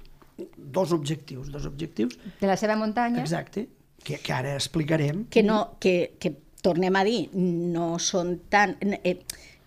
dos 0.57 0.93
objectius, 0.93 1.51
dos 1.53 1.65
objectius, 1.67 2.19
De 2.41 2.47
la 2.47 2.57
seva 2.57 2.77
muntanya. 2.77 3.21
exacte, 3.21 3.69
que, 4.05 4.19
que 4.19 4.33
ara 4.33 4.55
explicarem. 4.55 5.25
que, 5.31 5.43
no, 5.43 5.77
que, 5.81 6.15
que 6.19 6.35
tornem 6.63 6.95
a 6.97 7.05
dir, 7.05 7.31
no 7.33 7.99
són 7.99 8.39
tan... 8.51 8.77
Eh, 9.05 9.19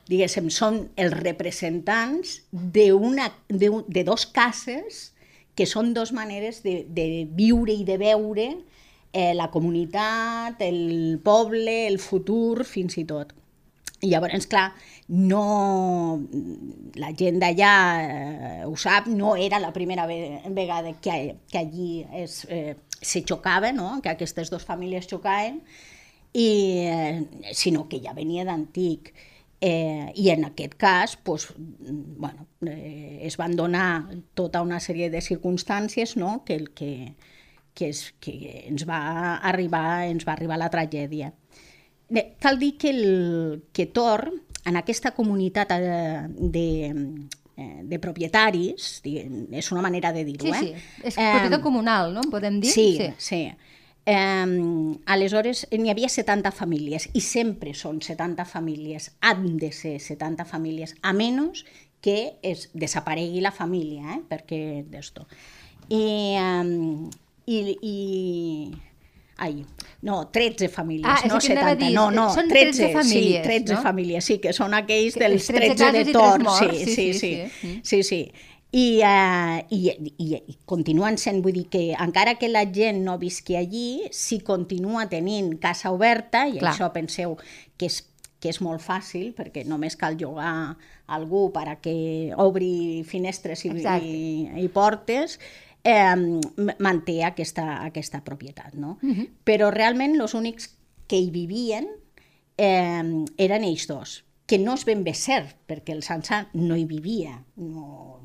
diguéssim, 0.07 0.49
són 0.51 0.89
els 0.99 1.13
representants 1.15 2.43
de, 2.51 2.91
un- 2.93 3.17
de 3.87 4.03
dos 4.03 4.25
cases 4.27 5.13
que 5.55 5.65
són 5.65 5.93
dos 5.93 6.11
maneres 6.11 6.61
de, 6.61 6.85
de 6.89 7.25
viure 7.31 7.71
i 7.73 7.83
de 7.85 7.97
veure 7.97 8.47
eh, 9.13 9.33
la 9.33 9.49
comunitat, 9.49 10.59
el 10.61 11.19
poble, 11.23 11.87
el 11.87 11.99
futur, 11.99 12.65
fins 12.65 12.97
i 12.97 13.05
tot. 13.05 13.33
I 14.03 14.09
llavors, 14.11 14.47
clar, 14.51 14.67
no... 15.07 16.19
La 16.99 17.11
gent 17.17 17.39
d'allà 17.41 17.73
eh, 18.03 18.63
ho 18.67 18.75
sap, 18.77 19.07
no 19.07 19.35
era 19.39 19.61
la 19.63 19.71
primera 19.75 20.05
ve 20.09 20.41
vegada 20.51 20.91
que, 21.01 21.37
que 21.49 21.57
allí 21.57 22.05
es, 22.11 22.43
eh, 22.49 22.75
se 23.01 23.23
xocava, 23.23 23.71
no? 23.71 24.01
que 24.03 24.11
aquestes 24.11 24.51
dues 24.51 24.65
famílies 24.67 25.07
xocaven, 25.07 25.61
i, 26.33 26.47
eh, 26.89 27.53
sinó 27.53 27.87
que 27.87 28.01
ja 28.03 28.13
venia 28.17 28.45
d'antic. 28.45 29.13
Eh, 29.63 30.11
I 30.19 30.29
en 30.33 30.43
aquest 30.45 30.73
cas, 30.75 31.15
pues, 31.15 31.47
bueno, 31.57 32.47
eh, 32.67 33.19
es 33.23 33.37
van 33.37 33.55
donar 33.55 34.09
tota 34.33 34.61
una 34.61 34.81
sèrie 34.83 35.09
de 35.09 35.21
circumstàncies 35.21 36.17
no? 36.17 36.43
que, 36.43 36.65
que, 36.75 37.15
que, 37.73 37.87
és, 37.93 38.01
que 38.19 38.33
ens, 38.67 38.83
va 38.89 39.37
arribar, 39.39 40.09
ens 40.11 40.27
va 40.27 40.35
arribar 40.35 40.59
la 40.59 40.71
tragèdia. 40.73 41.31
Bé, 42.13 42.35
cal 42.39 42.59
dir 42.61 42.75
que, 42.77 42.91
el, 42.93 43.63
que 43.73 43.87
Tor, 43.89 44.27
en 44.69 44.77
aquesta 44.77 45.11
comunitat 45.17 45.71
eh, 45.73 46.27
de, 46.29 46.65
eh, 47.57 47.79
de 47.89 47.99
propietaris, 47.99 48.89
és 49.03 49.71
una 49.73 49.81
manera 49.81 50.11
de 50.13 50.23
dir-ho, 50.27 50.45
Sí, 50.45 50.53
sí. 50.59 50.73
eh? 50.75 51.07
És 51.09 51.17
propietat 51.17 51.63
comunal, 51.65 52.13
no? 52.13 52.21
En 52.21 52.29
podem 52.33 52.59
dir? 52.61 52.69
Sí, 52.69 52.91
sí. 52.99 53.09
sí. 53.17 53.41
Eh, 54.05 54.99
aleshores, 55.15 55.65
n'hi 55.71 55.89
havia 55.89 56.09
70 56.11 56.51
famílies 56.53 57.09
i 57.15 57.21
sempre 57.23 57.73
són 57.73 58.01
70 58.03 58.45
famílies, 58.45 59.09
han 59.21 59.57
de 59.57 59.71
ser 59.71 59.95
70 60.03 60.45
famílies, 60.45 60.93
a 61.01 61.13
menys 61.17 61.63
que 62.03 62.35
es 62.43 62.67
desaparegui 62.75 63.39
la 63.41 63.53
família, 63.55 64.17
eh? 64.17 64.21
perquè 64.27 64.83
d'esto. 64.91 65.23
I, 65.87 66.35
um, 66.35 67.07
i, 67.47 67.59
i 67.79 67.97
Ai, 69.37 69.65
no, 70.05 70.27
13 70.29 70.69
famílies, 70.69 71.07
Ah, 71.09 71.27
no 71.27 71.35
el 71.35 71.41
que 71.41 71.53
anava 71.53 71.71
a 71.71 71.73
70, 71.73 71.85
dir, 71.85 71.95
no, 71.95 72.11
no, 72.11 72.27
són 72.35 72.49
13, 72.51 72.71
13 72.77 72.93
famílies, 72.93 73.41
sí, 73.41 73.49
13 73.49 73.73
no? 73.73 73.81
famílies, 73.81 74.25
sí, 74.29 74.37
que 74.39 74.53
són 74.53 74.75
aquells 74.77 75.17
Que 75.17 75.25
dels 75.25 75.49
els 75.49 75.57
13 75.57 75.75
13 75.75 76.03
de 76.03 76.13
Tor, 76.13 76.45
sí, 76.59 76.69
sí, 76.69 76.85
sí, 76.85 76.95
sí, 76.95 77.13
sí, 77.19 77.31
sí. 77.59 77.75
sí, 77.83 78.03
sí. 78.03 78.21
I, 78.73 78.85
uh, 79.05 79.59
i, 79.69 79.81
i, 80.17 80.27
i 80.49 80.55
continuen 80.65 81.19
sent, 81.21 81.43
vull 81.45 81.53
dir 81.53 81.67
que 81.69 81.83
encara 81.93 82.39
que 82.41 82.49
la 82.49 82.63
gent 82.65 83.03
no 83.05 83.19
visqui 83.21 83.57
allí, 83.57 84.07
si 84.09 84.39
continua 84.41 85.05
tenint 85.11 85.59
casa 85.61 85.91
oberta, 85.93 86.47
i 86.49 86.57
Clar. 86.57 86.73
això 86.73 86.89
penseu 86.93 87.37
que 87.77 87.89
és 87.91 88.01
que 88.43 88.51
és 88.51 88.59
molt 88.59 88.83
fàcil, 88.83 89.29
perquè 89.37 89.61
només 89.63 89.95
cal 89.95 90.17
llogar 90.19 90.75
algú 91.15 91.45
per 91.55 91.63
a 91.71 91.77
que 91.79 91.95
obri 92.43 93.03
finestres 93.07 93.63
i, 93.63 93.71
Exacte. 93.71 94.09
i, 94.09 94.65
i 94.65 94.67
portes, 94.73 95.37
eh, 95.83 96.39
manté 96.79 97.23
aquesta, 97.23 97.83
aquesta 97.85 98.23
propietat. 98.23 98.73
No? 98.75 98.97
Mhm. 99.01 99.27
Però 99.43 99.71
realment 99.71 100.19
els 100.21 100.33
únics 100.33 100.71
que 101.07 101.17
hi 101.19 101.29
vivien 101.31 101.87
eh, 102.57 103.25
eren 103.37 103.63
ells 103.63 103.87
dos, 103.87 104.23
que 104.45 104.59
no 104.59 104.73
és 104.75 104.85
ben 104.85 105.03
bé 105.03 105.13
cert, 105.13 105.55
perquè 105.67 105.93
el 105.95 106.03
Sansa 106.03 106.47
no 106.53 106.75
hi 106.77 106.85
vivia. 106.85 107.43
No... 107.57 108.21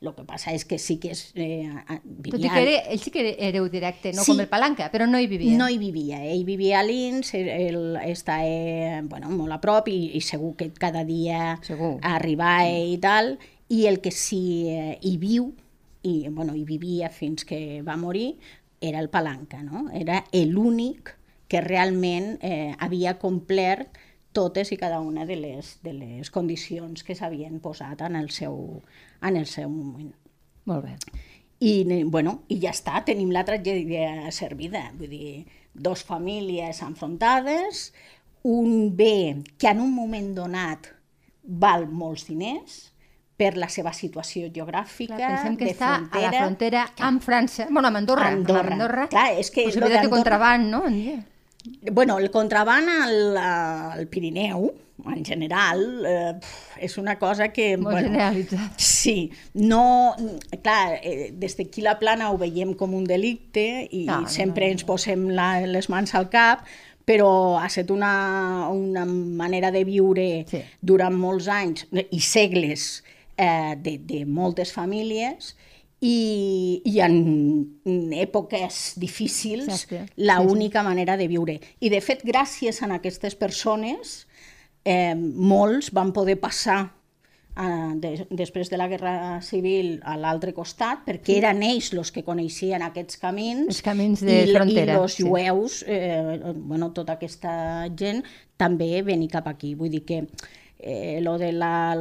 El 0.00 0.14
que 0.16 0.22
passa 0.24 0.54
és 0.56 0.62
que 0.64 0.78
sí 0.80 0.94
que 0.96 1.10
és, 1.12 1.26
eh, 1.36 1.68
a- 1.68 1.98
Tot 2.00 2.24
i 2.24 2.30
vivia... 2.38 2.52
que 2.54 2.60
era, 2.62 2.76
ell 2.88 3.00
sí 3.02 3.10
que 3.12 3.20
era 3.20 3.32
hereu 3.50 3.66
directe, 3.68 4.14
no 4.16 4.22
Sí. 4.24 4.32
com 4.32 4.40
el 4.40 4.48
Palanca, 4.48 4.86
però 4.90 5.04
no 5.06 5.18
hi 5.20 5.26
vivia. 5.28 5.52
No 5.58 5.66
hi 5.68 5.76
vivia, 5.76 6.22
ell 6.24 6.46
vivia 6.48 6.78
a 6.80 6.82
Lins, 6.82 7.34
ell 7.34 7.98
està 8.08 8.38
eh, 8.48 9.02
bueno, 9.04 9.28
molt 9.28 9.52
a 9.52 9.60
prop 9.60 9.88
i, 9.92 10.16
i 10.16 10.22
segur 10.24 10.54
que 10.56 10.70
cada 10.72 11.04
dia 11.04 11.58
Segur. 11.60 11.98
arribava 12.00 12.64
i 12.72 12.96
tal, 12.96 13.34
i 13.68 13.84
el 13.92 14.00
que 14.00 14.10
sí 14.10 14.70
eh, 14.72 14.96
hi 15.02 15.18
viu, 15.20 15.50
i 16.02 16.28
bueno, 16.28 16.54
hi 16.54 16.64
vivia 16.64 17.10
fins 17.10 17.44
que 17.44 17.82
va 17.86 17.96
morir, 17.96 18.38
era 18.80 19.00
el 19.00 19.10
Palanca, 19.10 19.62
no? 19.62 19.88
Era 19.92 20.24
l'únic 20.32 21.14
que 21.50 21.60
realment 21.60 22.38
eh, 22.46 22.74
havia 22.78 23.18
complert 23.18 23.98
totes 24.32 24.70
i 24.72 24.78
cada 24.78 25.00
una 25.00 25.26
de 25.26 25.36
les, 25.36 25.78
de 25.82 25.92
les 25.92 26.30
condicions 26.30 27.02
que 27.02 27.16
s'havien 27.18 27.58
posat 27.60 28.04
en 28.06 28.16
el 28.16 28.30
seu, 28.30 28.80
en 29.20 29.36
el 29.36 29.46
seu 29.50 29.68
moment. 29.68 30.12
Molt 30.70 30.86
bé. 30.86 30.94
I, 31.60 32.04
bueno, 32.08 32.44
i 32.48 32.60
ja 32.62 32.70
està, 32.72 33.02
tenim 33.04 33.32
la 33.34 33.42
tragèdia 33.44 34.30
servida. 34.32 34.86
Vull 34.96 35.10
dir, 35.12 35.32
dos 35.74 36.04
famílies 36.06 36.80
enfrontades, 36.86 37.90
un 38.42 38.94
bé 38.96 39.42
que 39.58 39.68
en 39.68 39.82
un 39.82 39.92
moment 39.92 40.32
donat 40.38 40.88
val 41.42 41.88
molts 41.90 42.28
diners 42.30 42.89
per 43.40 43.54
la 43.56 43.70
seva 43.72 43.94
situació 43.96 44.50
geogràfica, 44.52 45.16
Clar, 45.16 45.30
pensem 45.32 45.56
que 45.56 45.70
de 45.70 45.72
està 45.72 45.94
frontera. 45.96 46.20
a 46.28 46.32
la 46.34 46.42
frontera 46.44 46.82
amb 47.08 47.24
França, 47.24 47.66
bueno, 47.70 47.88
amb 47.88 48.02
Andorra. 48.02 48.28
Andorra. 48.34 48.60
Amb 48.66 48.76
Andorra. 48.76 49.06
Clar, 49.08 49.30
és 49.40 49.48
que 49.54 49.64
Possibilitat 49.70 50.04
de 50.04 50.12
contraband, 50.12 50.68
no? 50.68 50.84
Bueno, 51.92 52.18
el 52.18 52.30
contraban 52.30 52.88
al, 52.88 53.36
al 53.36 54.06
Pirineu, 54.08 54.70
en 55.14 55.24
general, 55.24 55.82
eh, 56.08 56.34
és 56.84 56.96
una 57.00 57.18
cosa 57.18 57.48
que... 57.52 57.76
Molt 57.76 57.94
bueno, 57.94 58.08
generalitzat. 58.08 58.76
Sí, 58.80 59.30
no... 59.54 60.14
Clar, 60.62 60.98
eh, 61.02 61.30
des 61.32 61.56
d'aquí 61.56 61.84
la 61.84 61.98
plana 62.00 62.30
ho 62.32 62.38
veiem 62.40 62.74
com 62.76 62.92
un 62.96 63.04
delicte 63.08 63.66
i 63.90 64.04
no, 64.08 64.22
sempre 64.28 64.66
no, 64.68 64.74
no. 64.74 64.76
ens 64.78 64.84
posem 64.88 65.26
la, 65.36 65.50
les 65.68 65.88
mans 65.92 66.12
al 66.16 66.28
cap, 66.32 66.64
però 67.08 67.30
ha 67.58 67.66
estat 67.68 67.90
una, 67.92 68.68
una 68.72 69.04
manera 69.08 69.72
de 69.72 69.84
viure 69.88 70.28
Sí. 70.48 70.60
durant 70.80 71.16
molts 71.16 71.48
anys 71.48 71.86
i 72.10 72.20
segles 72.20 73.02
eh, 73.40 73.74
de, 73.80 73.96
de 74.04 74.24
moltes 74.28 74.72
famílies 74.76 75.54
i, 76.00 76.80
i 76.84 77.00
en 77.04 77.16
èpoques 78.16 78.94
difícils 79.00 79.68
Exacte. 79.68 80.06
la 80.16 80.38
Sí, 80.40 80.46
sí. 80.46 80.52
única 80.54 80.82
manera 80.82 81.16
de 81.16 81.28
viure. 81.28 81.58
I 81.80 81.88
de 81.92 82.00
fet, 82.04 82.24
gràcies 82.24 82.80
a 82.84 82.88
aquestes 82.96 83.36
persones, 83.36 84.26
eh, 84.84 85.14
molts 85.16 85.90
van 85.92 86.12
poder 86.16 86.38
passar 86.40 86.78
eh, 87.56 87.92
de, 88.00 88.26
després 88.30 88.70
de 88.72 88.78
la 88.80 88.88
Guerra 88.88 89.40
Civil 89.44 89.98
a 90.08 90.16
l'altre 90.16 90.54
costat, 90.56 91.04
perquè 91.04 91.36
eren 91.42 91.60
ells 91.66 91.92
els 91.92 92.12
que 92.14 92.24
coneixien 92.24 92.80
aquests 92.86 93.20
camins. 93.20 93.68
Els 93.68 93.82
camins 93.84 94.24
de 94.24 94.38
i, 94.46 94.54
frontera, 94.54 94.96
I 94.96 95.02
els 95.02 95.18
sí. 95.18 95.26
jueus, 95.28 95.82
eh, 95.86 96.40
bueno, 96.56 96.92
tota 96.96 97.18
aquesta 97.18 97.52
gent, 97.96 98.24
també 98.56 99.02
venir 99.02 99.28
cap 99.32 99.48
aquí. 99.52 99.74
Vull 99.74 99.92
dir 99.92 100.04
que 100.08 100.24
eh, 100.82 101.20
lo 101.22 101.36
de 101.38 101.52
la... 101.52 101.96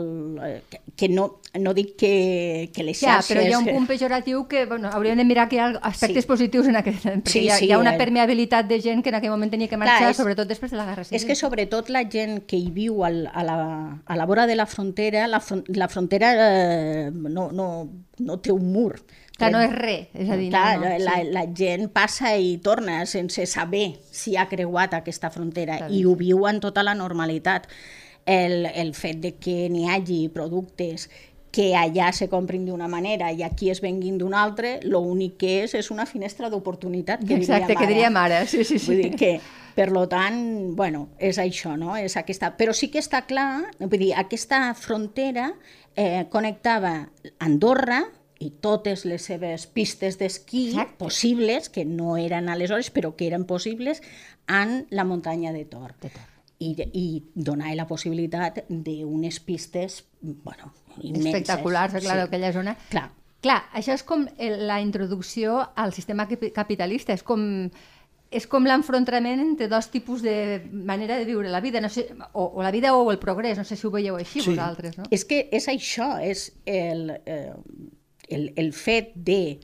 que- 0.95 1.09
no, 1.09 1.39
no 1.59 1.73
dic 1.73 1.95
que, 1.97 2.69
que 2.73 2.83
les 2.83 2.99
Ja, 2.99 3.15
xarxes... 3.19 3.31
però 3.37 3.43
hi 3.47 3.53
ha 3.53 3.59
un 3.59 3.65
punt 3.65 3.87
pejoratiu 3.87 4.47
que 4.47 4.65
bueno, 4.65 4.89
hauríem 4.93 5.17
de 5.17 5.25
mirar 5.25 5.47
que 5.49 5.55
hi 5.57 5.59
ha 5.59 5.69
aspectes 5.81 6.23
Sí. 6.25 6.27
positius 6.27 6.67
en 6.67 6.75
aquest, 6.75 7.05
perquè 7.05 7.29
Sí, 7.31 7.39
hi, 7.45 7.49
ha, 7.49 7.55
sí, 7.57 7.65
hi 7.67 7.71
ha 7.71 7.79
una 7.79 7.95
eh. 7.95 7.97
permeabilitat 7.97 8.67
de 8.67 8.81
gent 8.81 9.01
que 9.03 9.09
en 9.09 9.15
aquell 9.15 9.31
moment 9.31 9.51
tenia 9.51 9.67
que 9.67 9.77
marxar, 9.77 9.99
Clar, 9.99 10.11
és- 10.11 10.17
sobretot 10.17 10.47
després 10.47 10.71
de 10.71 10.77
la 10.77 10.85
Guerra 10.85 11.03
Civil. 11.03 11.17
És 11.21 11.25
que 11.25 11.35
sobretot 11.35 11.89
la 11.89 12.03
gent 12.09 12.43
que 12.45 12.57
hi 12.59 12.69
viu 12.71 13.03
al, 13.05 13.25
a, 13.33 13.43
la, 13.43 13.57
a 14.05 14.15
la 14.19 14.25
vora 14.25 14.45
de 14.47 14.55
la 14.55 14.65
frontera, 14.65 15.27
la, 15.27 15.39
fron 15.39 15.63
la 15.67 15.87
frontera 15.87 16.33
eh, 16.37 17.11
no, 17.11 17.51
no, 17.51 17.89
no 18.19 18.39
té 18.39 18.51
un 18.51 18.71
mur. 18.71 18.99
Clar, 19.39 19.53
no 19.53 19.61
és 19.63 19.71
res, 19.71 20.07
és 20.13 20.27
a 20.29 20.35
dir, 20.35 20.49
Clar, 20.51 20.77
no, 20.81 20.89
no, 20.89 20.97
la, 20.99 21.13
sí. 21.21 21.29
la 21.31 21.45
gent 21.55 21.87
passa 21.95 22.33
i 22.35 22.57
torna 22.59 23.05
sense 23.07 23.45
saber 23.47 23.93
si 24.11 24.35
ha 24.35 24.49
creuat 24.51 24.93
aquesta 24.97 25.29
frontera 25.31 25.77
Clar, 25.79 25.91
i 25.95 26.03
ho 26.03 26.11
viu 26.19 26.43
en 26.49 26.59
tota 26.59 26.83
la 26.83 26.93
normalitat. 26.93 27.69
El, 28.25 28.65
el 28.67 28.93
fet 28.93 29.17
de 29.23 29.33
que 29.41 29.69
n'hi 29.69 29.87
hagi 29.89 30.27
productes 30.29 31.07
que 31.51 31.73
allà 31.75 32.11
se 32.13 32.27
comprin 32.29 32.67
d'una 32.67 32.87
manera 32.87 33.31
i 33.33 33.41
aquí 33.43 33.71
es 33.73 33.81
venguin 33.81 34.19
d'una 34.19 34.43
altra, 34.43 34.75
l'únic 34.85 35.39
que 35.41 35.53
és 35.63 35.73
és 35.73 35.89
una 35.89 36.05
finestra 36.05 36.49
d'oportunitat, 36.49 37.23
que 37.25 37.39
Exacte, 37.39 37.73
diríem 37.73 37.79
que 37.79 37.83
ara. 37.83 37.93
diríem 37.93 38.19
ara, 38.21 38.43
sí, 38.45 38.63
sí, 38.63 38.77
sí. 38.77 38.85
Vull 38.91 39.01
dir 39.07 39.15
que, 39.17 39.31
per 39.73 39.89
lo 39.95 40.05
tant, 40.11 40.75
bueno, 40.77 41.07
és 41.17 41.41
això, 41.41 41.73
no? 41.79 41.95
És 41.97 42.17
aquesta... 42.21 42.51
Però 42.59 42.75
sí 42.77 42.91
que 42.93 43.01
està 43.01 43.23
clar, 43.25 43.65
vull 43.81 43.97
dir, 43.97 44.13
aquesta 44.13 44.61
frontera 44.77 45.49
eh, 45.95 46.27
connectava 46.29 46.93
Andorra 47.39 48.03
i 48.39 48.51
totes 48.61 49.03
les 49.09 49.25
seves 49.25 49.65
pistes 49.67 50.19
d'esquí 50.21 50.77
possibles, 51.01 51.67
que 51.73 51.83
no 51.83 52.15
eren 52.21 52.47
aleshores, 52.47 52.93
però 52.93 53.15
que 53.17 53.27
eren 53.27 53.49
possibles, 53.49 54.03
en 54.47 54.85
la 54.91 55.03
muntanya 55.03 55.51
de 55.51 55.65
Tor. 55.65 55.97
De 55.99 56.13
Tor. 56.13 56.28
I, 56.59 56.73
i 56.93 57.23
donar 57.35 57.71
la 57.75 57.85
possibilitat 57.87 58.65
d'unes 58.69 59.39
pistes, 59.39 60.03
bueno, 60.21 60.73
immenses. 61.01 61.31
Espectaculars, 61.33 61.93
clar, 62.03 62.19
aquella 62.25 62.51
zona. 62.51 62.75
Clar. 62.89 63.09
Clar, 63.39 63.61
això 63.73 63.93
és 63.95 64.03
com 64.03 64.25
el- 64.37 64.67
la 64.67 64.81
introducció 64.81 65.69
al 65.75 65.93
sistema 65.93 66.27
capi- 66.27 66.51
capitalista, 66.51 67.13
és 67.13 67.23
com 67.23 67.69
és 68.31 68.45
com 68.45 68.61
l'enfrontament 68.67 69.39
entre 69.41 69.67
dos 69.67 69.87
tipus 69.89 70.21
de 70.21 70.61
manera 70.71 71.15
de 71.17 71.25
viure 71.25 71.49
la 71.49 71.61
vida, 71.61 71.81
no 71.81 71.89
sé, 71.89 72.09
o, 72.33 72.43
o 72.43 72.61
la 72.61 72.69
vida 72.69 72.91
o 72.95 73.09
el 73.11 73.17
progrés, 73.17 73.57
no 73.57 73.63
sé 73.63 73.75
si 73.75 73.87
ho 73.87 73.89
veieu 73.89 74.17
així 74.19 74.41
Sí. 74.41 74.51
vosaltres, 74.51 74.99
no? 74.99 75.05
És 75.09 75.23
que 75.25 75.47
és 75.51 75.65
això, 75.67 76.19
és 76.21 76.51
el, 76.67 77.09
eh, 77.25 77.53
el, 78.27 78.53
el 78.55 78.69
fet 78.73 79.15
de 79.15 79.59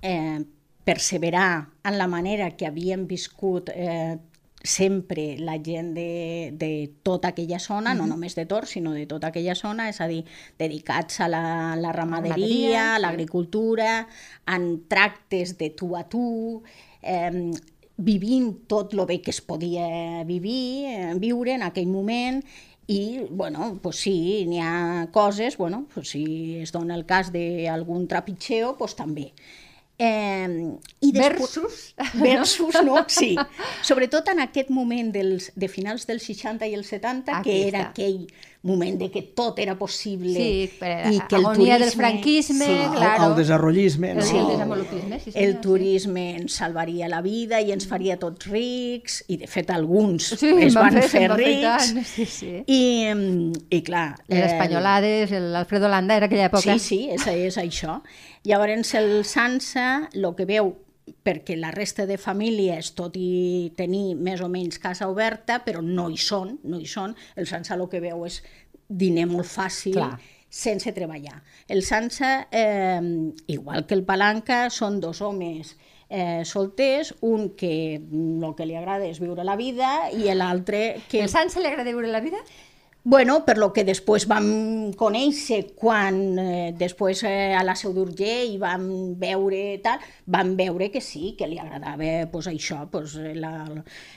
eh, 0.00 0.40
perseverar 0.84 1.68
en 1.84 1.98
la 1.98 2.06
manera 2.06 2.52
que 2.56 2.64
havien 2.66 3.06
viscut 3.06 3.68
eh, 3.74 4.16
sempre 4.66 5.38
la 5.38 5.56
gent 5.62 5.94
de, 5.94 6.50
de 6.52 6.70
tota 7.06 7.32
aquella 7.32 7.58
zona, 7.62 7.94
no 7.94 8.06
només 8.10 8.36
de 8.36 8.46
Tor, 8.50 8.66
sinó 8.66 8.92
de 8.92 9.06
tota 9.06 9.30
aquella 9.30 9.54
zona, 9.54 9.88
és 9.88 10.02
a 10.02 10.10
dir, 10.10 10.24
dedicats 10.58 11.22
a 11.24 11.30
la, 11.30 11.44
la 11.80 11.94
Ramaderia, 11.96 12.96
a 12.96 13.00
l'agricultura, 13.00 14.06
en 14.46 14.68
tractes 14.90 15.56
de 15.58 15.70
tu 15.70 15.94
a 15.96 16.04
tu, 16.10 16.62
eh, 17.02 17.52
vivint 17.96 18.52
tot 18.68 18.92
el 18.92 19.06
bé 19.08 19.20
que 19.24 19.32
es 19.32 19.40
podia 19.40 20.24
vivir, 20.28 20.86
eh, 20.92 21.12
viure 21.22 21.54
en 21.56 21.64
aquell 21.64 21.88
moment, 21.88 22.42
i, 22.86 23.26
bueno, 23.30 23.78
pues 23.82 23.98
sí, 23.98 24.44
n'hi 24.46 24.60
ha 24.62 25.08
coses, 25.12 25.56
bueno, 25.56 25.86
pues 25.92 26.10
si 26.14 26.58
es 26.62 26.70
dona 26.72 26.94
el 26.94 27.06
cas 27.06 27.32
d'algun 27.34 28.06
trepitxeo, 28.06 28.76
pues 28.78 28.94
també. 28.94 29.32
Eh, 29.98 30.48
i 31.00 31.12
després- 31.12 31.38
Versus... 31.56 31.94
Versus, 32.14 32.74
no? 32.84 33.04
Sí. 33.08 33.34
Sobretot 33.82 34.28
en 34.28 34.40
aquest 34.44 34.68
moment 34.70 35.12
dels, 35.14 35.52
de 35.56 35.68
finals 35.72 36.04
dels 36.06 36.26
60 36.28 36.66
i 36.68 36.74
els 36.76 36.90
70, 36.92 37.38
Aquí 37.40 37.50
que 37.50 37.62
era 37.68 37.86
està. 37.86 37.94
aquell 37.94 38.26
moment 38.66 38.96
de 38.98 39.06
que 39.14 39.20
tot 39.22 39.60
era 39.62 39.76
possible 39.78 40.32
Sí, 40.34 40.66
per- 40.80 41.06
i 41.14 41.20
que 41.30 41.36
el 41.38 41.44
agonia 41.46 41.76
turisme... 41.76 41.78
del 41.84 41.92
franquisme, 41.94 42.66
sí, 42.66 42.74
clar. 42.74 42.96
Claro. 42.96 43.22
El, 43.22 43.30
el 43.30 43.36
desenvolupisme, 43.38 44.10
El, 44.10 44.16
no? 44.18 44.24
el 44.40 44.48
desenvolupisme, 44.50 45.20
sí, 45.20 45.32
el 45.34 45.60
turisme 45.62 46.24
ens 46.40 46.56
salvaria 46.58 47.08
la 47.08 47.20
vida 47.22 47.60
i 47.62 47.70
ens 47.72 47.86
faria 47.86 48.18
tots 48.18 48.50
rics, 48.50 49.20
i 49.30 49.38
de 49.38 49.46
fet 49.46 49.70
alguns 49.70 50.32
Sí, 50.34 50.50
es 50.66 50.74
van 50.74 50.98
fer, 50.98 51.08
fer 51.14 51.28
rics. 51.36 51.62
tant, 51.94 52.04
sí, 52.16 52.26
sí. 52.26 52.52
I, 52.66 52.80
I 53.70 53.82
clar... 53.86 54.08
Les 54.28 54.42
eh, 54.42 54.46
espanyolades, 54.50 55.30
l'Alfredo 55.30 55.88
Landa 55.88 56.16
era 56.18 56.26
aquella 56.26 56.50
època. 56.50 56.74
Sí, 56.76 56.82
sí, 56.82 57.00
és, 57.14 57.24
és 57.32 57.56
això. 57.62 58.00
Llavors 58.46 58.92
el 58.98 59.24
Sansa, 59.26 59.85
el 60.12 60.28
que 60.36 60.46
veu, 60.48 60.72
perquè 61.26 61.56
la 61.58 61.72
resta 61.74 62.06
de 62.06 62.18
famílies, 62.18 62.92
tot 62.98 63.16
i 63.18 63.72
tenir 63.78 64.16
més 64.18 64.42
o 64.42 64.48
menys 64.50 64.80
casa 64.82 65.08
oberta, 65.10 65.60
però 65.64 65.82
no 65.82 66.08
hi 66.10 66.18
són, 66.18 66.56
no 66.64 66.80
hi 66.80 66.88
són, 66.90 67.14
el 67.36 67.46
Sansa 67.50 67.76
el 67.76 67.86
que 67.90 68.02
veu 68.02 68.24
és 68.26 68.40
diner 68.88 69.26
molt 69.30 69.48
fàcil, 69.50 69.98
Clar. 69.98 70.16
sense 70.48 70.92
treballar. 70.94 71.40
El 71.68 71.82
Sansa, 71.82 72.48
eh, 72.50 73.00
igual 73.46 73.86
que 73.86 73.94
el 73.94 74.04
Palanca, 74.06 74.66
són 74.70 75.00
dos 75.00 75.22
homes 75.22 75.76
eh, 76.08 76.44
solters, 76.44 77.14
un 77.20 77.50
que 77.56 77.96
el 77.96 78.54
que 78.56 78.66
li 78.66 78.76
agrada 78.78 79.06
és 79.06 79.20
viure 79.22 79.44
la 79.44 79.56
vida 79.58 80.10
i 80.14 80.30
l'altre 80.34 81.02
que... 81.10 81.24
El 81.24 81.32
Sant 81.32 81.50
se 81.50 81.62
li 81.62 81.70
agrada 81.70 81.90
viure 81.90 82.10
la 82.12 82.22
vida? 82.24 82.42
Bueno, 83.08 83.44
per 83.46 83.54
lo 83.62 83.68
que 83.72 83.84
després 83.86 84.24
vam 84.26 84.46
conèixer 84.98 85.60
quan 85.78 86.16
eh, 86.42 86.72
després 86.74 87.20
eh, 87.22 87.52
a 87.54 87.60
la 87.62 87.76
Seu 87.78 87.92
d'Urgell 87.94 88.56
vam 88.58 88.88
veure 89.20 89.76
tal, 89.84 90.02
vam 90.26 90.56
veure 90.58 90.88
que 90.90 90.98
sí, 91.00 91.36
que 91.38 91.46
li 91.46 91.54
agradava 91.62 92.26
pues, 92.32 92.48
això, 92.50 92.80
pues, 92.90 93.14
la, 93.38 93.52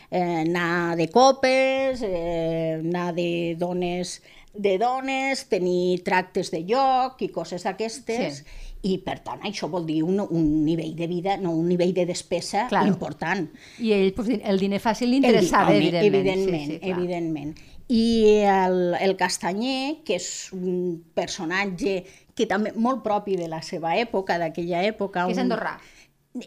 eh, 0.09 0.23
anar 0.41 0.95
de 0.97 1.05
copes, 1.13 2.01
eh, 2.01 2.79
anar 2.81 3.13
de 3.13 3.29
dones 3.61 4.23
de 4.59 4.79
dones, 4.81 5.45
tenir 5.53 6.01
tractes 6.01 6.49
de 6.49 6.63
lloc 6.65 7.21
i 7.21 7.29
coses 7.29 7.61
d'aquestes, 7.69 8.39
Sí. 8.41 8.65
i 8.89 8.97
per 9.05 9.19
tant 9.21 9.43
això 9.45 9.69
vol 9.69 9.85
dir 9.85 10.01
un, 10.01 10.17
un 10.19 10.47
nivell 10.65 10.95
de 10.97 11.05
vida, 11.07 11.37
no 11.37 11.51
un 11.53 11.67
nivell 11.69 11.93
de 11.93 12.07
despesa 12.09 12.65
Claro. 12.73 12.87
important. 12.89 13.51
I 13.77 13.93
ell, 13.93 14.13
pues, 14.17 14.33
el 14.41 14.57
diner 14.57 14.81
fàcil 14.81 15.11
li 15.13 15.19
El- 15.21 15.25
interessava, 15.29 15.69
home, 15.69 15.77
evidentment. 15.77 16.15
Evidentment, 16.25 16.65
sí, 16.65 16.71
sí, 16.73 16.79
clar. 16.79 16.97
evidentment. 16.97 17.53
I 17.89 18.43
el, 18.45 18.93
el 19.01 19.15
Castanyer, 19.17 20.03
que 20.05 20.19
és 20.19 20.27
un 20.53 20.99
personatge 21.17 22.03
que 22.37 22.45
també 22.45 22.71
molt 22.77 23.01
propi 23.03 23.33
de 23.39 23.47
la 23.49 23.63
seva 23.65 23.95
època, 23.97 24.37
d'aquella 24.37 24.83
època... 24.85 25.25
Que 25.25 25.33
és 25.33 25.39
un- 25.41 25.47
andorrà. 25.49 25.73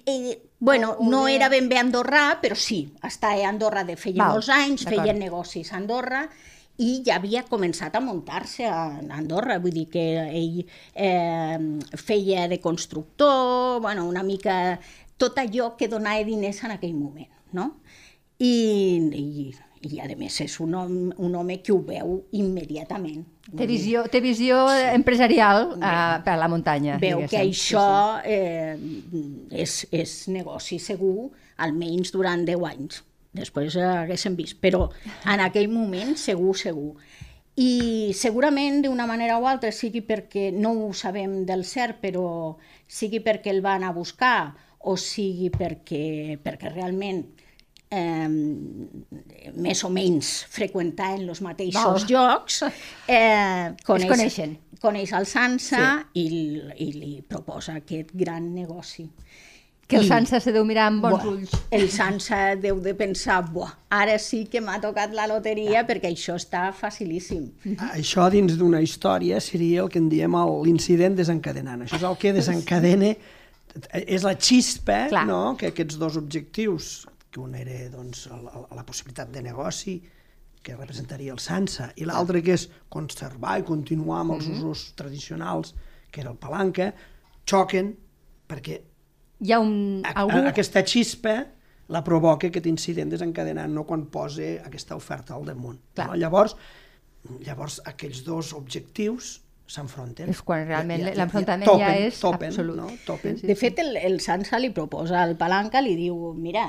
Eh, 0.06 0.38
bueno, 0.62 0.92
no 1.02 1.24
era 1.26 1.48
ben 1.50 1.66
bé 1.68 1.80
andorrà, 1.80 2.38
però 2.40 2.54
sí, 2.54 2.84
està 3.02 3.32
a 3.34 3.48
Andorra 3.48 3.82
de 3.84 3.96
feia 3.98 4.22
Val, 4.22 4.36
molts 4.36 4.48
anys, 4.54 4.84
feia 4.86 5.10
negocis 5.18 5.72
a 5.72 5.76
Andorra, 5.80 6.20
i 6.78 7.02
ja 7.04 7.16
havia 7.18 7.42
començat 7.50 7.98
a 7.98 8.00
muntar-se 8.00 8.64
a 8.70 9.00
Andorra, 9.18 9.58
vull 9.60 9.74
dir 9.74 9.88
que 9.90 10.04
ell 10.30 10.62
eh, 10.94 11.58
feia 11.98 12.46
de 12.48 12.60
constructor, 12.62 13.80
bueno, 13.82 14.06
una 14.08 14.22
mica 14.22 14.78
tot 15.18 15.36
allò 15.42 15.72
que 15.76 15.90
donava 15.90 16.22
diners 16.30 16.62
en 16.64 16.78
aquell 16.78 16.94
moment, 16.94 17.28
no? 17.52 17.66
I, 18.38 18.54
i, 19.18 19.52
i 19.82 19.98
a 20.00 20.06
més 20.18 20.36
és 20.44 20.54
un 20.62 20.74
home, 20.78 21.14
un 21.18 21.34
home 21.34 21.58
que 21.64 21.72
ho 21.74 21.80
veu 21.82 22.14
immediatament. 22.38 23.24
Té 23.58 23.66
visió, 23.66 24.04
té 24.10 24.20
visió 24.22 24.60
empresarial 24.92 25.74
eh, 25.74 25.94
per 26.22 26.34
a 26.36 26.38
la 26.38 26.48
muntanya. 26.50 26.98
Veu 27.02 27.24
que 27.26 27.42
diguéssim. 27.42 27.78
això 27.78 28.20
eh, 28.22 28.76
és, 29.64 29.80
és 29.90 30.14
negoci 30.30 30.78
segur, 30.82 31.32
almenys 31.66 32.14
durant 32.14 32.46
10 32.46 32.68
anys. 32.70 33.02
Després 33.32 33.76
haguéssim 33.80 34.36
vist, 34.36 34.58
però 34.62 34.86
en 35.26 35.42
aquell 35.42 35.70
moment 35.72 36.14
segur, 36.20 36.54
segur. 36.60 36.92
I 37.58 38.12
segurament 38.16 38.80
d'una 38.84 39.06
manera 39.08 39.38
o 39.40 39.46
altra, 39.48 39.72
sigui 39.74 40.00
perquè 40.06 40.50
no 40.54 40.72
ho 40.86 40.92
sabem 40.96 41.42
del 41.48 41.66
cert, 41.68 41.98
però 42.00 42.56
sigui 42.88 43.20
perquè 43.24 43.52
el 43.52 43.60
van 43.64 43.84
a 43.84 43.92
buscar 43.92 44.52
o 44.82 44.96
sigui 44.98 45.50
perquè, 45.52 46.38
perquè 46.42 46.72
realment 46.72 47.26
eh, 47.92 49.52
més 49.54 49.84
o 49.84 49.92
menys 49.92 50.32
freqüentaven 50.52 51.28
els 51.28 51.42
mateixos 51.44 52.06
Val. 52.06 52.08
jocs, 52.08 52.62
eh, 53.18 53.72
coneix, 53.86 54.10
coneixen. 54.10 54.58
coneix 54.82 55.14
el 55.18 55.28
Sansa 55.28 55.86
sí. 56.08 56.24
i, 56.24 56.26
i 56.86 56.92
li 56.96 57.14
proposa 57.28 57.78
aquest 57.82 58.14
gran 58.16 58.52
negoci. 58.56 59.08
Que 59.92 59.98
el 59.98 60.06
Sansa 60.08 60.38
se 60.40 60.54
deu 60.54 60.64
mirar 60.64 60.86
amb 60.88 61.02
bons 61.04 61.18
Buah, 61.20 61.32
ulls. 61.34 61.50
El 61.76 61.90
Sansa 61.92 62.54
deu 62.56 62.78
de 62.80 62.94
pensar, 62.96 63.42
buah, 63.52 63.74
ara 63.92 64.14
sí 64.22 64.46
que 64.48 64.62
m'ha 64.64 64.78
tocat 64.80 65.12
la 65.12 65.26
loteria 65.28 65.82
perquè 65.84 66.08
això 66.08 66.38
està 66.40 66.70
facilíssim. 66.72 67.50
Això 67.90 68.30
dins 68.32 68.56
d'una 68.56 68.80
història 68.80 69.42
seria 69.44 69.82
el 69.84 69.90
que 69.92 70.00
en 70.00 70.08
diem 70.08 70.38
l'incident 70.64 71.18
desencadenant. 71.18 71.84
Això 71.84 72.00
és 72.00 72.08
el 72.08 72.16
que 72.22 72.32
desencadena, 72.38 73.12
és 74.00 74.24
la 74.24 74.32
xispa 74.38 75.08
Clar. 75.12 75.26
no? 75.28 75.42
que 75.60 75.74
aquests 75.74 76.00
dos 76.00 76.16
objectius, 76.16 76.92
que 77.32 77.40
un 77.40 77.54
era 77.56 77.88
doncs, 77.92 78.26
la, 78.28 78.66
la 78.76 78.84
possibilitat 78.84 79.32
de 79.32 79.42
negoci, 79.44 79.96
que 80.62 80.76
representaria 80.76 81.32
el 81.34 81.40
Sansa, 81.42 81.88
i 81.98 82.06
l'altre 82.06 82.42
que 82.44 82.54
és 82.54 82.68
conservar 82.92 83.58
i 83.58 83.66
continuar 83.66 84.20
amb 84.22 84.36
els 84.36 84.46
usos 84.52 84.92
tradicionals, 84.98 85.72
que 86.12 86.22
era 86.22 86.30
el 86.30 86.38
palanca, 86.38 86.92
xoquen 87.48 87.94
perquè 88.48 88.78
Hi 89.42 89.50
ha 89.50 89.58
un, 89.58 90.02
a, 90.06 90.12
algú... 90.22 90.38
aquesta 90.46 90.84
xispa 90.86 91.34
la 91.92 92.02
provoca 92.06 92.46
aquest 92.46 92.68
incident 92.70 93.10
desencadenant 93.10 93.72
no 93.74 93.82
quan 93.88 94.04
posa 94.12 94.52
aquesta 94.62 94.94
oferta 94.94 95.34
al 95.34 95.48
damunt. 95.48 95.80
Clar. 95.96 96.12
No? 96.12 96.18
Llavors, 96.20 96.54
llavors, 97.42 97.80
aquells 97.90 98.22
dos 98.26 98.52
objectius 98.54 99.40
s'enfronten. 99.66 100.28
És 100.28 100.42
quan 100.42 100.66
realment 100.66 101.00
Ja- 101.00 101.06
ja- 101.06 101.12
ja- 101.14 101.18
l'enfrontament 101.22 101.64
topen, 101.64 101.86
ja 101.86 102.06
és 102.06 102.18
topen, 102.20 102.48
absolut. 102.48 102.76
No? 102.76 102.88
Topen. 103.06 103.36
De 103.42 103.54
fet, 103.56 103.78
el, 103.78 103.96
el 103.96 104.20
Sansa 104.20 104.58
li 104.58 104.70
proposa 104.70 105.22
al 105.22 105.36
Palanca, 105.36 105.80
li 105.80 105.94
diu, 105.96 106.32
mira, 106.34 106.66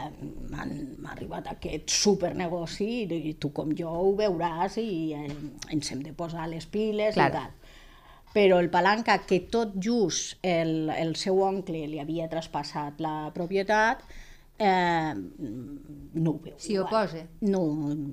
m'ha 0.50 1.12
arribat 1.12 1.48
aquest 1.52 1.90
supernegoci 1.90 2.88
i, 3.04 3.22
i 3.30 3.34
tu 3.36 3.52
com 3.52 3.74
jo 3.76 3.90
ho 3.90 4.16
veuràs 4.16 4.78
i 4.82 5.14
eh, 5.14 5.28
ens 5.74 5.92
hem 5.92 6.04
de 6.06 6.14
posar 6.14 6.48
les 6.48 6.66
piles 6.66 7.16
Claro. 7.16 7.34
i 7.34 7.38
tal. 7.42 7.52
Però 8.34 8.58
el 8.60 8.70
Palanca, 8.74 9.20
que 9.28 9.42
tot 9.52 9.76
just 9.78 10.40
el, 10.42 10.90
el 10.90 11.16
seu 11.16 11.42
oncle 11.46 11.84
li 11.88 12.00
havia 12.02 12.28
traspassat 12.32 13.00
la 13.04 13.30
propietat, 13.36 14.00
eh, 14.60 15.14
no 16.14 16.32
ho 16.32 16.40
veu. 16.44 16.54
S'hi 16.62 16.78
oposa. 16.78 17.24
No, 17.42 17.60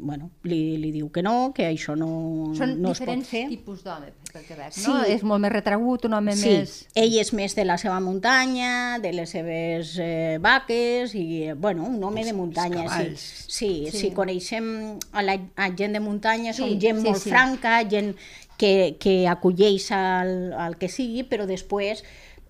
bueno, 0.00 0.30
li, 0.48 0.76
li 0.80 0.90
diu 0.94 1.10
que 1.12 1.22
no, 1.22 1.52
que 1.54 1.66
això 1.68 1.94
no, 1.98 2.08
Són 2.56 2.78
no 2.80 2.92
es 2.94 2.98
pot 2.98 3.06
diferents 3.06 3.28
fer. 3.28 3.42
tipus 3.50 3.82
d'home, 3.84 4.12
pel 4.32 4.44
que 4.48 4.56
veig, 4.56 4.72
Sí. 4.72 4.86
no? 4.88 5.02
És 5.04 5.22
molt 5.22 5.40
més 5.44 5.52
retragut, 5.52 6.04
un 6.08 6.14
home 6.14 6.34
Sí, 6.36 6.48
més... 6.48 6.74
ell 6.94 7.18
és 7.20 7.32
més 7.36 7.54
de 7.54 7.64
la 7.68 7.76
seva 7.78 8.00
muntanya, 8.00 8.98
de 9.02 9.12
les 9.12 9.30
seves 9.30 9.96
eh, 10.00 10.38
vaques, 10.40 11.14
i, 11.14 11.42
eh, 11.50 11.54
bueno, 11.54 11.84
un 11.84 12.02
home 12.02 12.24
de 12.24 12.32
muntanya, 12.32 12.88
sí. 12.88 13.14
Sí, 13.16 13.72
Sí. 13.90 13.98
si 13.98 14.10
coneixem 14.12 14.98
a 15.12 15.22
la 15.22 15.38
a 15.56 15.68
gent 15.76 15.92
de 15.92 16.00
muntanya, 16.00 16.52
Sí, 16.54 16.62
són 16.62 16.80
gent 16.80 17.00
sí, 17.02 17.08
molt 17.08 17.20
sí. 17.22 17.30
franca, 17.30 17.82
gent 17.88 18.14
que, 18.56 18.96
que 19.00 19.26
acolleix 19.28 19.90
al, 19.92 20.52
al 20.52 20.76
que 20.76 20.88
sigui, 20.88 21.22
però 21.24 21.46
després 21.46 22.02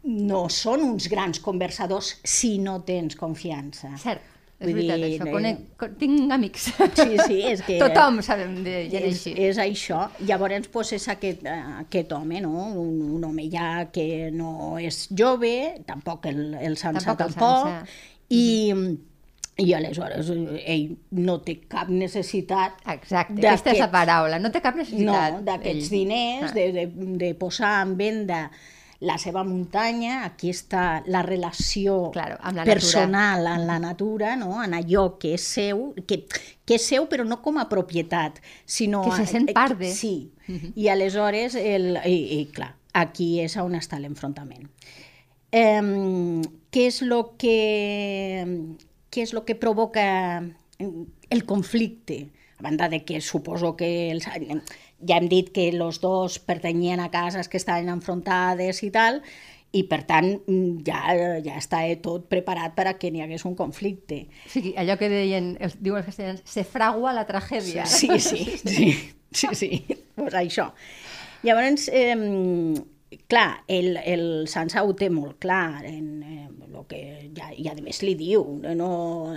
no 0.05 0.49
són 0.49 0.81
uns 0.87 1.09
grans 1.13 1.41
conversadors 1.45 2.15
si 2.25 2.59
no 2.59 2.81
tens 2.87 3.17
confiança. 3.21 3.93
Cert. 4.01 4.27
És 4.61 4.67
Vull 4.69 4.77
veritat, 4.77 4.99
dir, 5.01 5.11
això. 5.17 5.33
Conec, 5.33 5.61
con, 5.81 5.93
tinc 5.97 6.33
amics. 6.37 6.67
Sí, 6.77 7.15
sí, 7.25 7.37
és 7.49 7.63
que... 7.65 7.79
Tothom 7.81 8.19
sabem 8.21 8.59
de 8.65 8.75
gent 8.93 9.07
és, 9.09 9.15
així. 9.17 9.31
és 9.47 9.61
això. 9.63 10.01
Llavors, 10.29 10.69
pues, 10.69 10.91
és 10.99 11.07
aquest, 11.09 11.47
eh, 11.49 11.55
aquest 11.81 12.13
home, 12.13 12.43
no? 12.45 12.67
un, 12.83 12.99
un 13.17 13.25
home 13.25 13.47
ja 13.53 13.87
que 13.93 14.29
no 14.37 14.75
és 14.77 15.07
jove, 15.17 15.55
tampoc 15.89 16.29
el, 16.29 16.43
el 16.61 16.77
Sansa 16.77 17.07
Tampoc 17.07 17.25
el 17.25 17.39
tampoc, 17.39 17.71
Sansa. 17.71 17.87
i, 18.37 19.65
i 19.65 19.73
aleshores 19.77 20.29
ell 20.33 20.85
no 21.17 21.39
té 21.45 21.55
cap 21.69 21.89
necessitat 21.93 22.85
Exacte, 22.95 23.41
aquesta 23.41 23.73
és 23.73 23.81
la 23.81 23.89
paraula. 23.93 24.39
No 24.45 24.53
té 24.53 24.61
cap 24.61 24.77
no, 24.77 24.85
necessitat. 24.85 25.41
d'aquests 25.49 25.89
ell. 25.89 25.97
diners, 25.97 26.51
Ah. 26.51 26.53
de, 26.61 26.67
de, 26.77 26.85
de 27.25 27.33
posar 27.41 27.73
en 27.87 27.97
venda 27.97 28.43
la 29.01 29.17
seva 29.21 29.43
muntanya, 29.49 30.25
aquí 30.27 30.51
està 30.53 31.03
la 31.09 31.23
relació 31.25 32.11
Claro, 32.13 32.37
amb 32.45 32.61
la 32.61 32.67
personal 32.69 33.47
amb 33.49 33.65
la 33.69 33.79
natura, 33.81 34.35
no? 34.37 34.59
en 34.63 34.77
allò 34.77 35.07
que 35.21 35.35
és 35.39 35.47
seu, 35.57 35.87
que, 36.07 36.23
que 36.69 36.77
és 36.77 36.89
seu 36.93 37.09
però 37.09 37.25
no 37.25 37.41
com 37.41 37.61
a 37.61 37.69
propietat, 37.71 38.43
sinó... 38.65 39.03
Que 39.09 39.23
se 39.23 39.31
sent 39.33 39.49
eh, 39.49 39.57
part 39.57 39.79
de. 39.81 39.89
Sí, 39.95 40.31
i 40.75 40.91
aleshores, 40.93 41.57
el, 41.57 41.95
i, 42.05 42.19
i 42.41 42.45
clar, 42.53 42.75
aquí 43.01 43.39
és 43.41 43.57
on 43.63 43.79
està 43.79 44.01
l'enfrontament. 44.03 44.69
Eh, 45.51 45.81
què 46.71 46.87
és 46.91 47.01
lo 47.03 47.25
que 47.41 47.57
què 49.11 49.27
és 49.27 49.35
lo 49.35 49.45
que 49.45 49.59
provoca 49.59 50.05
el 50.79 51.45
conflicte? 51.45 52.29
A 52.59 52.63
banda 52.63 52.89
de 52.89 53.05
que 53.05 53.21
suposo 53.21 53.75
que 53.77 54.11
els, 54.13 54.27
ja 55.07 55.19
hem 55.19 55.29
dit 55.31 55.49
que 55.55 55.69
els 55.71 56.01
dos 56.03 56.39
pertanyien 56.39 57.01
a 57.01 57.11
cases 57.13 57.49
que 57.49 57.61
estaven 57.61 57.89
enfrontades 57.93 58.83
i 58.87 58.91
tal, 58.95 59.21
i 59.71 59.85
per 59.87 60.01
tant 60.07 60.33
ja, 60.87 61.01
ja 61.45 61.59
està 61.61 61.83
tot 62.03 62.27
preparat 62.31 62.75
per 62.75 62.89
a 62.91 62.97
que 62.99 63.13
n'hi 63.13 63.23
hagués 63.23 63.45
un 63.47 63.55
conflicte. 63.59 64.25
O 64.49 64.51
sigui, 64.51 64.75
allò 64.81 64.97
que 64.99 65.11
deien, 65.13 65.53
els, 65.63 65.77
diuen 65.79 66.03
els 66.03 66.11
castellans, 66.11 66.43
se 66.45 66.65
fragua 66.67 67.15
la 67.15 67.27
tragèdia. 67.29 67.87
Sí, 67.87 68.11
sí, 68.19 68.59
sí, 68.59 68.91
sí, 69.31 69.55
sí, 69.55 69.71
pues 70.17 70.35
això. 70.35 70.73
Llavors, 71.47 71.87
eh, 71.89 72.17
clar, 73.27 73.64
el, 73.66 73.96
el 73.96 74.49
Sansa 74.49 74.85
ho 74.87 74.92
té 74.94 75.09
molt 75.11 75.38
clar, 75.42 75.85
en, 75.87 76.23
eh, 76.23 76.49
lo 76.70 76.85
que 76.87 77.31
ja, 77.35 77.49
i 77.51 77.66
a 77.68 77.75
més 77.83 78.03
li 78.07 78.14
diu, 78.14 78.44
no, 78.79 78.90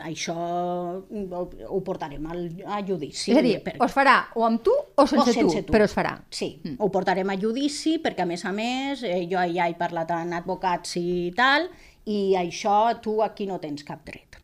això 0.06 0.36
ho, 0.36 1.44
ho 1.70 1.80
portarem 1.86 2.26
al, 2.30 2.44
a 2.70 2.82
judici. 2.86 3.32
és 3.34 3.40
a 3.40 3.44
dir, 3.46 3.56
per- 3.66 3.76
o 3.80 3.88
es 3.88 3.96
farà 3.96 4.18
o 4.38 4.46
amb 4.46 4.62
tu 4.64 4.74
o 4.74 5.08
sense, 5.10 5.32
o 5.32 5.34
sense 5.34 5.64
tu, 5.66 5.74
però 5.74 5.88
es 5.90 5.96
farà. 5.96 6.14
Sí, 6.30 6.52
mm. 6.62 6.76
ho 6.80 6.92
portarem 6.94 7.34
a 7.34 7.38
judici 7.40 7.98
perquè, 8.04 8.28
a 8.28 8.30
més 8.30 8.46
a 8.46 8.54
més, 8.54 9.02
eh, 9.08 9.24
jo 9.32 9.42
ja 9.56 9.68
he 9.70 9.78
parlat 9.80 10.14
amb 10.14 10.38
advocats 10.38 10.98
i 11.02 11.34
tal, 11.38 11.70
i 12.06 12.36
això 12.38 13.00
tu 13.02 13.22
aquí 13.26 13.50
no 13.50 13.58
tens 13.64 13.86
cap 13.88 14.06
dret. 14.06 14.38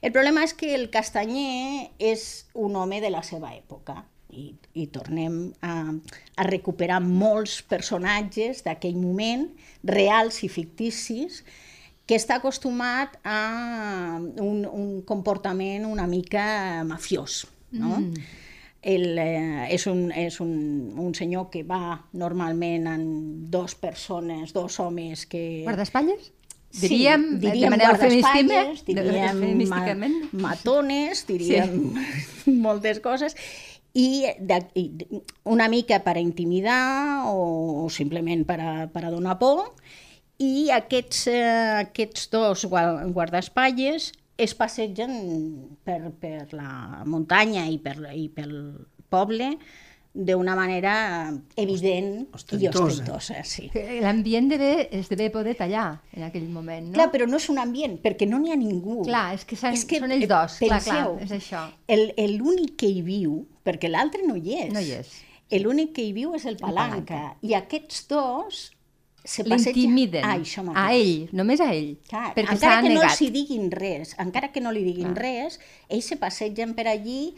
El 0.00 0.14
problema 0.14 0.46
és 0.46 0.54
que 0.56 0.72
el 0.72 0.88
castanyer 0.88 1.90
és 1.98 2.46
un 2.56 2.76
home 2.80 3.02
de 3.04 3.10
la 3.12 3.20
seva 3.26 3.52
època 3.52 3.98
i, 4.32 4.50
i 4.74 4.86
tornem 4.92 5.50
a, 5.62 5.74
a 6.36 6.46
recuperar 6.48 7.00
molts 7.04 7.60
personatges 7.62 8.64
d'aquell 8.66 8.98
moment, 9.00 9.48
reals 9.86 10.42
i 10.46 10.50
ficticis, 10.52 11.42
que 12.10 12.18
està 12.18 12.40
acostumat 12.40 13.20
a 13.22 13.40
un, 14.18 14.64
un 14.66 14.88
comportament 15.06 15.86
una 15.86 16.08
mica 16.10 16.82
mafiós, 16.88 17.44
no? 17.70 18.00
Mm. 18.00 18.30
El, 18.80 19.18
eh, 19.20 19.66
és 19.76 19.84
un, 19.90 20.06
és 20.16 20.40
un, 20.40 20.52
un 20.98 21.12
senyor 21.14 21.50
que 21.52 21.60
va 21.68 22.00
normalment 22.16 22.88
amb 22.88 23.48
dos 23.52 23.76
persones, 23.76 24.54
dos 24.56 24.80
homes 24.80 25.26
que... 25.28 25.62
Guardaespatlles? 25.66 26.30
Sí, 26.70 26.86
Diríem, 26.86 27.24
diríem 27.42 27.66
de 27.66 27.70
manera 27.74 27.92
eufemística, 27.96 28.60
diríem 28.86 29.40
ma 29.66 29.80
matones, 30.48 31.24
diríem 31.26 31.72
sí. 31.90 32.52
moltes 32.66 33.00
coses, 33.02 33.34
i, 33.94 34.26
de, 34.38 34.60
una 35.44 35.68
mica 35.68 36.00
per 36.04 36.16
a 36.16 36.22
intimidar 36.22 37.26
o, 37.30 37.84
o 37.84 37.88
simplement 37.90 38.44
per 38.46 38.60
a, 38.60 38.72
per 38.92 39.04
a 39.06 39.10
donar 39.10 39.38
por, 39.40 39.74
i 40.40 40.70
aquests, 40.72 41.26
eh, 41.28 41.84
aquests 41.84 42.30
dos 42.32 42.64
gua- 42.70 43.04
guardaespatlles 43.12 44.12
es 44.40 44.54
passegen 44.56 45.12
per, 45.84 46.00
per 46.20 46.48
la 46.56 47.02
muntanya 47.04 47.66
i, 47.68 47.76
per, 47.82 47.98
i 48.16 48.28
pel 48.32 48.54
poble 49.12 49.52
d'una 50.12 50.56
manera 50.56 51.30
evident 51.56 52.22
i 52.22 52.34
Ostentosa. 52.34 52.82
ostentosa. 52.84 53.44
Sí. 53.44 53.68
Que 53.70 54.00
L'ambient 54.02 54.48
deve, 54.50 54.88
es 54.90 55.08
deve 55.08 55.30
poder 55.30 55.54
tallar 55.56 56.00
en 56.12 56.24
aquell 56.26 56.48
moment, 56.48 56.88
no? 56.88 56.92
Clar, 56.98 57.10
però 57.12 57.28
no 57.30 57.36
és 57.38 57.48
un 57.48 57.58
ambient, 57.62 58.00
perquè 58.02 58.26
no 58.28 58.38
n'hi 58.42 58.50
ha 58.50 58.56
ningú. 58.56 59.02
Clar, 59.06 59.34
és 59.36 59.44
que, 59.44 59.54
són, 59.56 59.72
És 59.72 59.84
que, 59.84 60.00
són 60.02 60.10
ells 60.10 60.24
eh, 60.24 60.26
dos, 60.26 60.58
clar, 60.58 60.80
clar, 60.82 61.06
penseu, 61.06 61.18
és 61.22 61.30
això. 61.38 61.62
El- 61.86 62.12
el- 62.16 62.36
L'únic 62.40 62.74
que 62.76 62.86
hi 62.90 63.02
viu, 63.02 63.46
perquè 63.64 63.88
l'altre 63.88 64.22
no 64.26 64.34
hi 64.36 64.54
és. 64.64 64.72
No 64.72 64.80
hi 64.80 64.90
és. 64.98 65.14
L'únic 65.62 65.92
que 65.94 66.02
hi 66.02 66.12
viu 66.12 66.34
és 66.34 66.44
el 66.46 66.56
palanca. 66.56 67.00
Palanca. 67.04 67.36
I 67.42 67.54
aquests 67.54 68.04
dos 68.08 68.72
se. 69.24 69.42
L'intimiden 69.44 70.24
Ah, 70.24 70.36
això 70.38 70.62
mateix. 70.64 70.84
a 70.84 70.94
ell, 70.94 71.28
només 71.32 71.60
a 71.60 71.72
ell, 71.74 71.98
Clar, 72.08 72.34
perquè 72.34 72.54
encara 72.54 72.82
que 72.82 72.88
no 72.88 72.94
negat. 73.00 73.10
els 73.10 73.20
hi 73.22 73.30
diguin 73.30 73.70
res, 73.70 74.14
encara 74.18 74.50
que 74.50 74.60
no 74.60 74.72
li 74.72 74.82
diguin 74.82 75.14
res, 75.14 75.60
ells 75.88 76.04
se 76.06 76.16
passegen 76.16 76.74
per 76.74 76.86
allí 76.88 77.34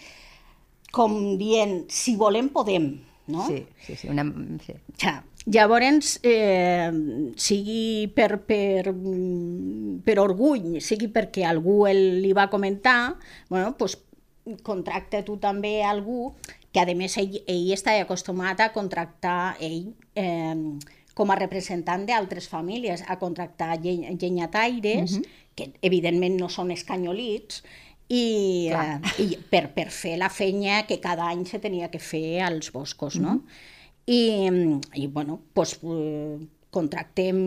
com 0.92 1.36
dient, 1.40 1.86
si 1.90 2.14
volem, 2.20 2.52
podem, 2.52 2.92
no? 3.32 3.46
Sí, 3.48 3.64
sí, 3.86 3.96
sí, 3.96 4.08
una... 4.12 4.26
sí. 4.64 4.76
Ja. 5.00 5.22
Llavors, 5.42 6.20
eh, 6.22 6.92
sigui 7.34 8.06
per, 8.14 8.36
per, 8.46 8.92
per 10.06 10.16
orgull, 10.22 10.76
sigui 10.84 11.08
perquè 11.10 11.42
algú 11.48 11.80
el, 11.90 12.20
li 12.22 12.30
va 12.36 12.46
comentar, 12.52 13.16
bueno, 13.48 13.72
pues, 13.80 13.96
contracta 14.62 15.24
tu 15.26 15.38
també 15.42 15.80
algú 15.82 16.34
que, 16.70 16.80
a 16.80 16.86
més, 16.94 17.16
ell, 17.18 17.40
ell 17.50 17.72
està 17.74 17.96
acostumat 17.98 18.62
a 18.62 18.70
contractar 18.74 19.56
ell 19.60 19.90
eh, 20.14 20.78
com 21.14 21.30
a 21.30 21.36
representant 21.36 22.06
d'altres 22.08 22.48
famílies, 22.48 23.02
a 23.08 23.18
contractar 23.20 23.76
lleny 23.82 24.12
llenyataires, 24.20 25.18
que 25.58 25.72
evidentment 25.84 26.38
no 26.40 26.48
són 26.48 26.70
escanyolits, 26.72 27.64
i, 28.12 28.68
Clar. 28.68 28.98
eh, 29.16 29.22
i 29.24 29.36
per, 29.50 29.70
per 29.72 29.88
fer 29.94 30.18
la 30.20 30.28
feina 30.32 30.82
que 30.88 30.98
cada 31.00 31.30
any 31.32 31.46
se 31.48 31.60
tenia 31.62 31.88
que 31.92 32.00
fer 32.02 32.42
als 32.44 32.68
boscos, 32.74 33.16
no? 33.22 33.38
I, 34.06 34.18
i 35.00 35.06
bueno, 35.08 35.38
doncs, 35.56 35.78
contractem 36.72 37.38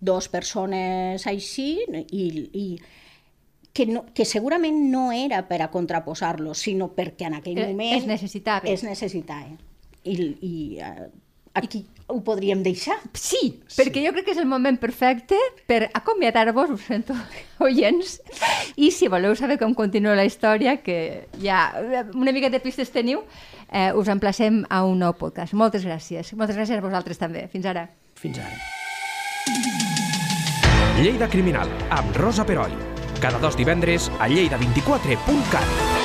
dos 0.00 0.28
persones 0.28 1.26
així 1.26 1.78
i, 2.12 2.24
i 2.52 2.64
que, 3.72 3.86
no, 3.88 4.04
que 4.14 4.26
segurament 4.28 4.78
no 4.92 5.06
era 5.14 5.42
per 5.48 5.60
a 5.64 5.70
contraposar-los, 5.72 6.58
sinó 6.66 6.90
perquè 6.96 7.28
en 7.30 7.38
aquell 7.38 7.58
Eh, 7.62 7.68
moment... 7.70 7.96
es 8.00 8.06
necessitava. 8.10 8.68
Es 8.68 8.82
necessitava. 8.84 9.56
I, 10.04 10.16
i 10.40 10.54
aquí 11.54 11.86
ho 12.10 12.20
podríem 12.26 12.62
deixar. 12.62 12.98
Sí, 13.14 13.60
perquè 13.76 14.02
jo 14.04 14.12
crec 14.14 14.26
que 14.26 14.34
és 14.34 14.40
el 14.42 14.48
moment 14.50 14.76
perfecte 14.82 15.38
per 15.70 15.90
acomiadar-vos, 15.94 16.74
ho 16.74 16.78
sento, 16.80 17.14
oients, 17.66 18.18
i 18.76 18.90
si 18.94 19.08
voleu 19.10 19.36
saber 19.38 19.58
com 19.60 19.74
continua 19.78 20.16
la 20.18 20.26
història, 20.26 20.78
que 20.82 21.28
ja 21.42 21.70
una 22.14 22.34
mica 22.34 22.50
de 22.50 22.60
pistes 22.62 22.90
teniu, 22.90 23.22
eh, 23.70 23.92
us 23.94 24.10
emplacem 24.10 24.64
a 24.68 24.82
un 24.84 24.98
nou 25.02 25.14
podcast. 25.18 25.54
Moltes 25.54 25.86
gràcies. 25.86 26.34
Moltes 26.34 26.58
gràcies 26.58 26.78
a 26.78 26.84
vosaltres 26.84 27.18
també. 27.18 27.46
Fins 27.52 27.66
ara. 27.70 27.88
Fins 28.20 28.38
ara. 28.42 28.56
Lleida 31.00 31.30
Criminal, 31.32 31.70
amb 31.88 32.16
Rosa 32.18 32.44
Peroi. 32.44 32.74
Cada 33.20 33.38
dos 33.38 33.56
divendres 33.56 34.10
a 34.18 34.28
lleida24.cat. 34.28 35.99